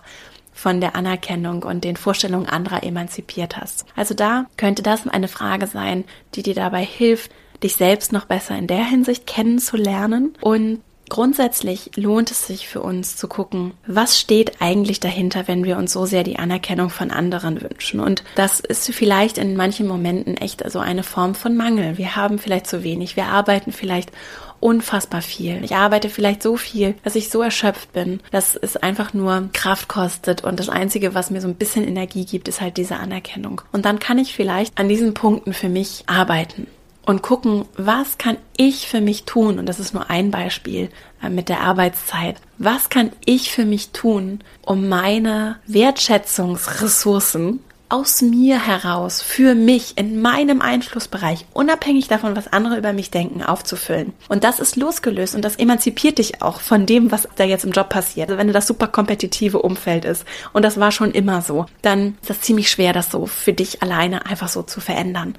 [0.52, 3.84] von der Anerkennung und den Vorstellungen anderer emanzipiert hast.
[3.94, 6.04] Also da könnte das eine Frage sein,
[6.34, 7.30] die dir dabei hilft,
[7.62, 13.16] dich selbst noch besser in der Hinsicht kennenzulernen und Grundsätzlich lohnt es sich für uns
[13.16, 17.62] zu gucken, was steht eigentlich dahinter, wenn wir uns so sehr die Anerkennung von anderen
[17.62, 18.00] wünschen.
[18.00, 21.96] Und das ist vielleicht in manchen Momenten echt so eine Form von Mangel.
[21.96, 24.10] Wir haben vielleicht zu wenig, wir arbeiten vielleicht
[24.58, 25.62] unfassbar viel.
[25.62, 29.86] Ich arbeite vielleicht so viel, dass ich so erschöpft bin, dass es einfach nur Kraft
[29.86, 33.60] kostet und das Einzige, was mir so ein bisschen Energie gibt, ist halt diese Anerkennung.
[33.70, 36.66] Und dann kann ich vielleicht an diesen Punkten für mich arbeiten
[37.06, 39.58] und gucken, was kann ich für mich tun?
[39.58, 40.90] Und das ist nur ein Beispiel
[41.22, 42.36] äh, mit der Arbeitszeit.
[42.58, 50.20] Was kann ich für mich tun, um meine Wertschätzungsressourcen aus mir heraus, für mich, in
[50.20, 54.12] meinem Einflussbereich, unabhängig davon, was andere über mich denken, aufzufüllen.
[54.28, 57.70] Und das ist losgelöst und das emanzipiert dich auch von dem, was da jetzt im
[57.70, 58.28] Job passiert.
[58.28, 62.16] Also wenn du das super kompetitive Umfeld ist und das war schon immer so, dann
[62.20, 65.36] ist das ziemlich schwer, das so für dich alleine einfach so zu verändern.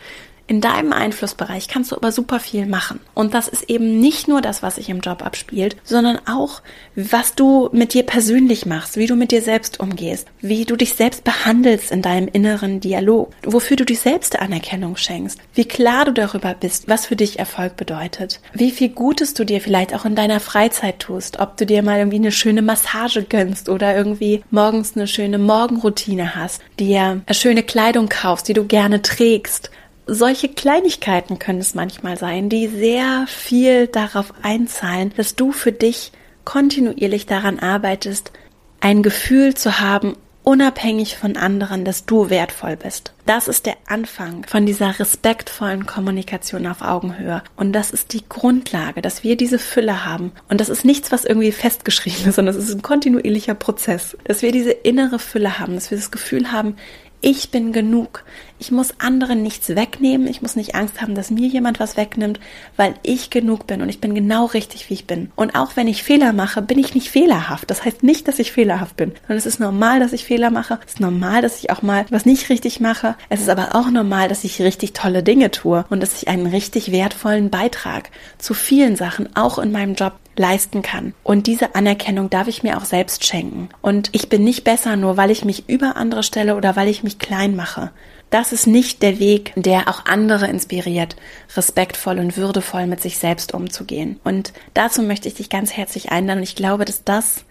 [0.50, 3.02] In deinem Einflussbereich kannst du aber super viel machen.
[3.14, 6.62] Und das ist eben nicht nur das, was sich im Job abspielt, sondern auch,
[6.96, 10.94] was du mit dir persönlich machst, wie du mit dir selbst umgehst, wie du dich
[10.94, 16.14] selbst behandelst in deinem inneren Dialog, wofür du dich selbst Anerkennung schenkst, wie klar du
[16.14, 20.16] darüber bist, was für dich Erfolg bedeutet, wie viel Gutes du dir vielleicht auch in
[20.16, 24.96] deiner Freizeit tust, ob du dir mal irgendwie eine schöne Massage gönnst oder irgendwie morgens
[24.96, 29.72] eine schöne Morgenroutine hast, dir schöne Kleidung kaufst, die du gerne trägst,
[30.08, 36.12] solche Kleinigkeiten können es manchmal sein, die sehr viel darauf einzahlen, dass du für dich
[36.46, 38.32] kontinuierlich daran arbeitest,
[38.80, 40.16] ein Gefühl zu haben,
[40.48, 43.12] unabhängig von anderen, dass du wertvoll bist.
[43.26, 47.44] Das ist der Anfang von dieser respektvollen Kommunikation auf Augenhöhe.
[47.58, 50.32] Und das ist die Grundlage, dass wir diese Fülle haben.
[50.48, 54.16] Und das ist nichts, was irgendwie festgeschrieben ist, sondern es ist ein kontinuierlicher Prozess.
[54.24, 56.78] Dass wir diese innere Fülle haben, dass wir das Gefühl haben,
[57.20, 58.24] ich bin genug.
[58.60, 60.28] Ich muss anderen nichts wegnehmen.
[60.28, 62.40] Ich muss nicht Angst haben, dass mir jemand was wegnimmt,
[62.76, 65.32] weil ich genug bin und ich bin genau richtig, wie ich bin.
[65.36, 67.70] Und auch wenn ich Fehler mache, bin ich nicht fehlerhaft.
[67.70, 70.80] Das heißt nicht, dass ich fehlerhaft bin, sondern es ist normal, dass ich Fehler mache.
[70.86, 73.16] Es ist normal, dass ich auch mal was nicht richtig mache.
[73.30, 76.48] Es ist aber auch normal, dass ich richtig tolle Dinge tue und dass ich einen
[76.48, 81.14] richtig wertvollen Beitrag zu vielen Sachen, auch in meinem Job, leisten kann.
[81.24, 83.70] Und diese Anerkennung darf ich mir auch selbst schenken.
[83.82, 87.04] Und ich bin nicht besser, nur weil ich mich über andere stelle oder weil ich
[87.04, 87.92] mich klein mache.
[88.30, 91.16] Das ist nicht der Weg, der auch andere inspiriert,
[91.56, 94.20] respektvoll und würdevoll mit sich selbst umzugehen.
[94.24, 96.44] Und dazu möchte ich dich ganz herzlich einladen.
[96.44, 97.46] Ich glaube, dass das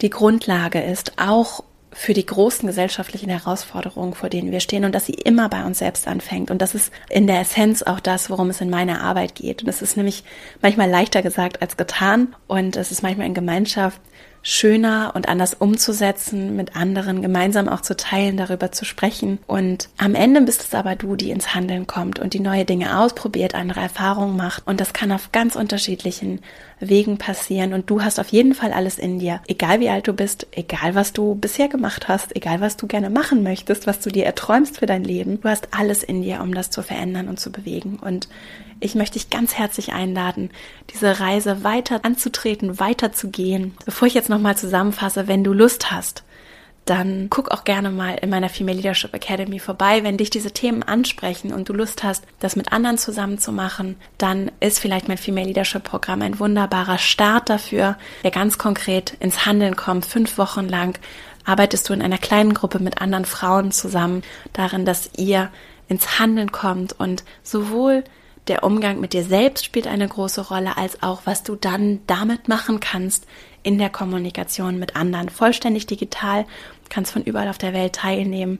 [0.00, 5.06] die Grundlage ist, auch für die großen gesellschaftlichen Herausforderungen, vor denen wir stehen und dass
[5.06, 6.50] sie immer bei uns selbst anfängt.
[6.50, 9.62] Und das ist in der Essenz auch das, worum es in meiner Arbeit geht.
[9.62, 10.24] Und es ist nämlich
[10.62, 14.00] manchmal leichter gesagt als getan und es ist manchmal in Gemeinschaft
[14.42, 19.38] schöner und anders umzusetzen, mit anderen gemeinsam auch zu teilen, darüber zu sprechen.
[19.46, 22.98] Und am Ende bist es aber du, die ins Handeln kommt und die neue Dinge
[22.98, 24.66] ausprobiert, andere Erfahrungen macht.
[24.66, 26.40] Und das kann auf ganz unterschiedlichen
[26.80, 27.74] Wegen passieren.
[27.74, 29.40] Und du hast auf jeden Fall alles in dir.
[29.46, 33.10] Egal wie alt du bist, egal was du bisher gemacht hast, egal was du gerne
[33.10, 35.40] machen möchtest, was du dir erträumst für dein Leben.
[35.40, 37.98] Du hast alles in dir, um das zu verändern und zu bewegen.
[38.00, 38.28] Und
[38.82, 40.50] ich möchte dich ganz herzlich einladen,
[40.90, 43.74] diese Reise weiter anzutreten, weiterzugehen.
[43.84, 46.24] Bevor ich jetzt nochmal zusammenfasse, wenn du Lust hast,
[46.86, 50.02] dann guck auch gerne mal in meiner Female Leadership Academy vorbei.
[50.02, 53.96] Wenn dich diese Themen ansprechen und du Lust hast, das mit anderen zusammen zu machen,
[54.18, 59.46] dann ist vielleicht mein Female Leadership Programm ein wunderbarer Start dafür, der ganz konkret ins
[59.46, 60.06] Handeln kommt.
[60.06, 60.98] Fünf Wochen lang
[61.44, 64.22] arbeitest du in einer kleinen Gruppe mit anderen Frauen zusammen
[64.52, 65.50] darin, dass ihr
[65.88, 68.04] ins Handeln kommt und sowohl
[68.48, 72.48] der Umgang mit dir selbst spielt eine große Rolle, als auch was du dann damit
[72.48, 73.26] machen kannst
[73.62, 75.28] in der Kommunikation mit anderen.
[75.28, 76.46] Vollständig digital,
[76.88, 78.58] kannst von überall auf der Welt teilnehmen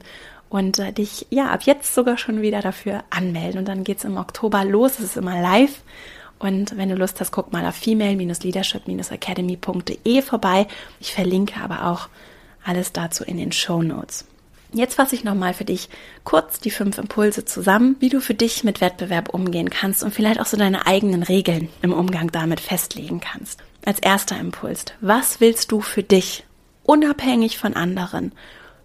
[0.49, 3.59] und äh, dich ja ab jetzt sogar schon wieder dafür anmelden.
[3.59, 5.81] Und dann geht's im Oktober los, es ist immer live.
[6.39, 10.65] Und wenn du Lust hast, guck mal auf female-leadership-academy.de vorbei.
[10.99, 12.09] Ich verlinke aber auch
[12.63, 14.25] alles dazu in den Show Notes.
[14.73, 15.89] Jetzt fasse ich nochmal für dich
[16.23, 20.39] kurz die fünf Impulse zusammen, wie du für dich mit Wettbewerb umgehen kannst und vielleicht
[20.39, 23.61] auch so deine eigenen Regeln im Umgang damit festlegen kannst.
[23.85, 26.45] Als erster Impuls, was willst du für dich,
[26.83, 28.31] unabhängig von anderen?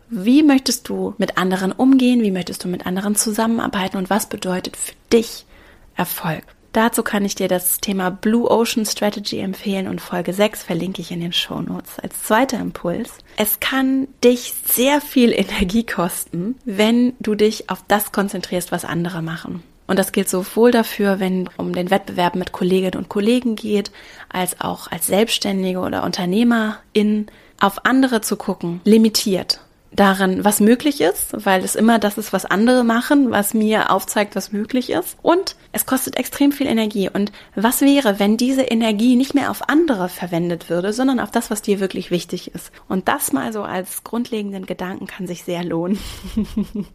[0.08, 2.22] Wie möchtest du mit anderen umgehen?
[2.22, 3.96] Wie möchtest du mit anderen zusammenarbeiten?
[3.96, 5.46] Und was bedeutet für dich
[5.94, 6.44] Erfolg?
[6.76, 11.10] Dazu kann ich dir das Thema Blue Ocean Strategy empfehlen und Folge 6 verlinke ich
[11.10, 11.98] in den Show Notes.
[11.98, 13.14] Als zweiter Impuls.
[13.38, 19.22] Es kann dich sehr viel Energie kosten, wenn du dich auf das konzentrierst, was andere
[19.22, 19.62] machen.
[19.86, 23.90] Und das gilt sowohl dafür, wenn um den Wettbewerb mit Kolleginnen und Kollegen geht,
[24.28, 29.60] als auch als Selbstständige oder Unternehmerin auf andere zu gucken, limitiert
[29.96, 34.36] darin, was möglich ist, weil es immer das ist, was andere machen, was mir aufzeigt,
[34.36, 35.16] was möglich ist.
[35.22, 37.10] Und es kostet extrem viel Energie.
[37.12, 41.50] Und was wäre, wenn diese Energie nicht mehr auf andere verwendet würde, sondern auf das,
[41.50, 42.70] was dir wirklich wichtig ist?
[42.88, 45.98] Und das mal so als grundlegenden Gedanken kann sich sehr lohnen.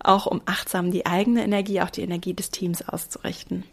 [0.00, 3.64] auch um achtsam die eigene Energie, auch die Energie des Teams auszurichten.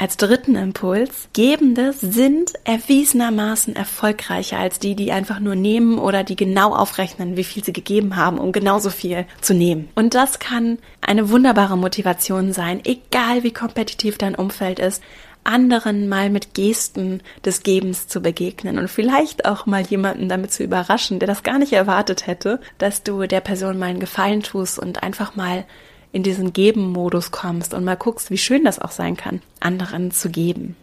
[0.00, 6.36] Als dritten Impuls, Gebende sind erwiesenermaßen erfolgreicher als die, die einfach nur nehmen oder die
[6.36, 9.88] genau aufrechnen, wie viel sie gegeben haben, um genauso viel zu nehmen.
[9.96, 15.02] Und das kann eine wunderbare Motivation sein, egal wie kompetitiv dein Umfeld ist,
[15.42, 20.62] anderen mal mit Gesten des Gebens zu begegnen und vielleicht auch mal jemanden damit zu
[20.62, 24.78] überraschen, der das gar nicht erwartet hätte, dass du der Person mal einen Gefallen tust
[24.78, 25.64] und einfach mal
[26.12, 30.30] in diesen Geben-Modus kommst und mal guckst, wie schön das auch sein kann, anderen zu
[30.30, 30.76] geben.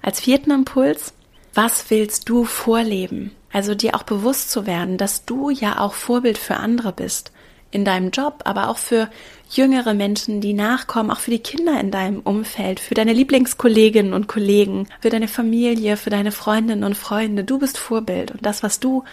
[0.00, 1.12] Als vierten Impuls,
[1.54, 3.32] was willst du vorleben?
[3.52, 7.32] Also dir auch bewusst zu werden, dass du ja auch Vorbild für andere bist.
[7.70, 9.08] In deinem Job, aber auch für
[9.48, 14.28] jüngere Menschen, die nachkommen, auch für die Kinder in deinem Umfeld, für deine Lieblingskolleginnen und
[14.28, 17.44] Kollegen, für deine Familie, für deine Freundinnen und Freunde.
[17.44, 19.04] Du bist Vorbild und das, was du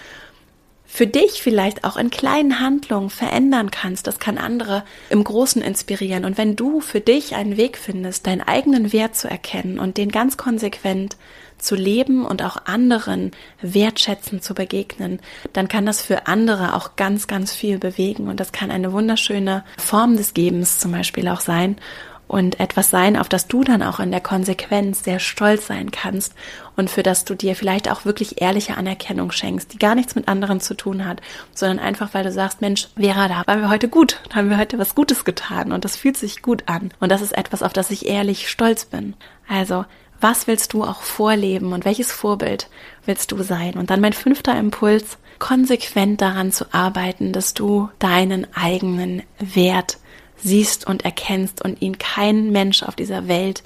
[0.91, 4.07] für dich vielleicht auch in kleinen Handlungen verändern kannst.
[4.07, 6.25] Das kann andere im Großen inspirieren.
[6.25, 10.09] Und wenn du für dich einen Weg findest, deinen eigenen Wert zu erkennen und den
[10.11, 11.15] ganz konsequent
[11.59, 13.31] zu leben und auch anderen
[13.61, 15.19] wertschätzend zu begegnen,
[15.53, 18.27] dann kann das für andere auch ganz, ganz viel bewegen.
[18.27, 21.77] Und das kann eine wunderschöne Form des Gebens zum Beispiel auch sein.
[22.29, 26.35] Und etwas sein, auf das du dann auch in der Konsequenz sehr stolz sein kannst
[26.77, 30.27] und für das du dir vielleicht auch wirklich ehrliche Anerkennung schenkst, die gar nichts mit
[30.27, 31.21] anderen zu tun hat,
[31.55, 34.59] sondern einfach, weil du sagst, Mensch, Vera, da waren wir heute gut, da haben wir
[34.59, 37.73] heute was Gutes getan und das fühlt sich gut an und das ist etwas, auf
[37.73, 39.15] das ich ehrlich stolz bin.
[39.47, 39.85] Also,
[40.21, 42.69] was willst du auch vorleben und welches Vorbild
[43.05, 43.73] willst du sein?
[43.73, 49.97] Und dann mein fünfter Impuls, konsequent daran zu arbeiten, dass du deinen eigenen Wert
[50.41, 53.63] siehst und erkennst und ihn kein Mensch auf dieser Welt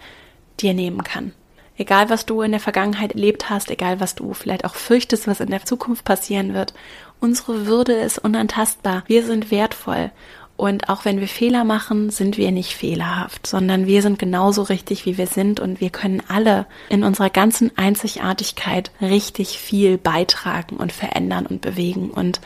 [0.60, 1.34] dir nehmen kann.
[1.76, 5.40] Egal, was du in der Vergangenheit erlebt hast, egal, was du vielleicht auch fürchtest, was
[5.40, 6.74] in der Zukunft passieren wird,
[7.20, 9.04] unsere Würde ist unantastbar.
[9.08, 10.12] Wir sind wertvoll.
[10.56, 15.06] Und auch wenn wir Fehler machen, sind wir nicht fehlerhaft, sondern wir sind genauso richtig,
[15.08, 20.92] wie wir sind und wir können alle in unserer ganzen Einzigartigkeit richtig viel beitragen und
[20.92, 22.12] verändern und bewegen.
[22.12, 22.40] Und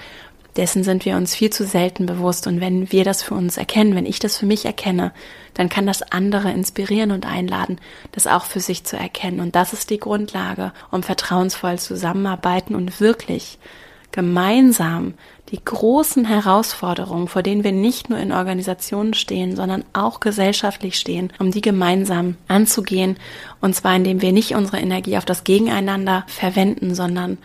[0.58, 2.48] dessen sind wir uns viel zu selten bewusst.
[2.48, 5.14] Und wenn wir das für uns erkennen, wenn ich das für mich erkenne,
[5.54, 7.80] dann kann das andere inspirieren und einladen,
[8.12, 9.40] das auch für sich zu erkennen.
[9.40, 13.60] Und das ist die Grundlage, um vertrauensvoll zusammenarbeiten und wirklich
[14.12, 15.14] gemeinsam
[15.52, 21.32] die großen Herausforderungen, vor denen wir nicht nur in Organisationen stehen, sondern auch gesellschaftlich stehen,
[21.40, 23.18] um die gemeinsam anzugehen.
[23.62, 27.38] Und zwar indem wir nicht unsere Energie auf das Gegeneinander verwenden, sondern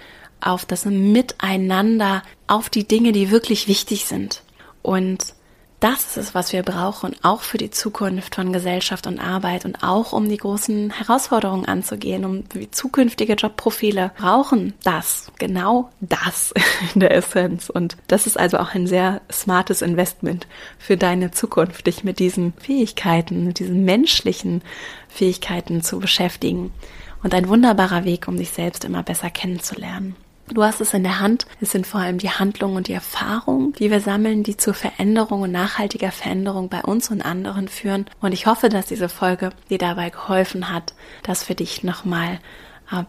[0.43, 4.43] auf das Miteinander, auf die Dinge, die wirklich wichtig sind.
[4.83, 5.35] Und
[5.83, 9.83] das ist es, was wir brauchen, auch für die Zukunft von Gesellschaft und Arbeit und
[9.83, 16.55] auch um die großen Herausforderungen anzugehen, um zukünftige Jobprofile brauchen das, genau das
[16.95, 17.69] in der Essenz.
[17.69, 20.47] Und das ist also auch ein sehr smartes Investment
[20.79, 24.63] für deine Zukunft, dich mit diesen Fähigkeiten, mit diesen menschlichen
[25.09, 26.73] Fähigkeiten zu beschäftigen.
[27.25, 30.15] Und ein wunderbarer Weg, um dich selbst immer besser kennenzulernen.
[30.55, 31.47] Du hast es in der Hand.
[31.63, 35.41] Es sind vor allem die Handlungen und die Erfahrungen, die wir sammeln, die zur Veränderung
[35.43, 38.05] und nachhaltiger Veränderung bei uns und anderen führen.
[38.21, 40.93] Und ich hoffe, dass diese Folge dir dabei geholfen hat,
[41.23, 42.39] das für dich nochmal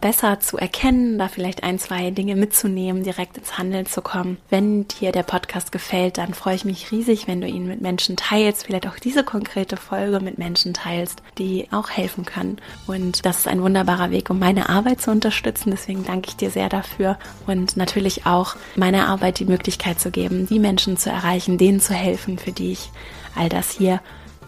[0.00, 4.38] besser zu erkennen, da vielleicht ein, zwei Dinge mitzunehmen, direkt ins Handeln zu kommen.
[4.48, 8.16] Wenn dir der Podcast gefällt, dann freue ich mich riesig, wenn du ihn mit Menschen
[8.16, 12.56] teilst, vielleicht auch diese konkrete Folge mit Menschen teilst, die auch helfen können.
[12.86, 15.70] Und das ist ein wunderbarer Weg, um meine Arbeit zu unterstützen.
[15.70, 20.46] Deswegen danke ich dir sehr dafür und natürlich auch meiner Arbeit die Möglichkeit zu geben,
[20.46, 22.90] die Menschen zu erreichen, denen zu helfen, für die ich
[23.34, 24.00] all das hier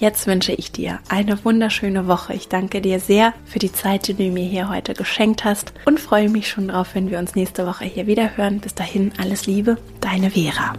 [0.00, 2.32] Jetzt wünsche ich dir eine wunderschöne Woche.
[2.32, 5.98] Ich danke dir sehr für die Zeit, die du mir hier heute geschenkt hast und
[5.98, 8.60] freue mich schon drauf, wenn wir uns nächste Woche hier wieder hören.
[8.60, 10.74] Bis dahin alles Liebe, deine Vera.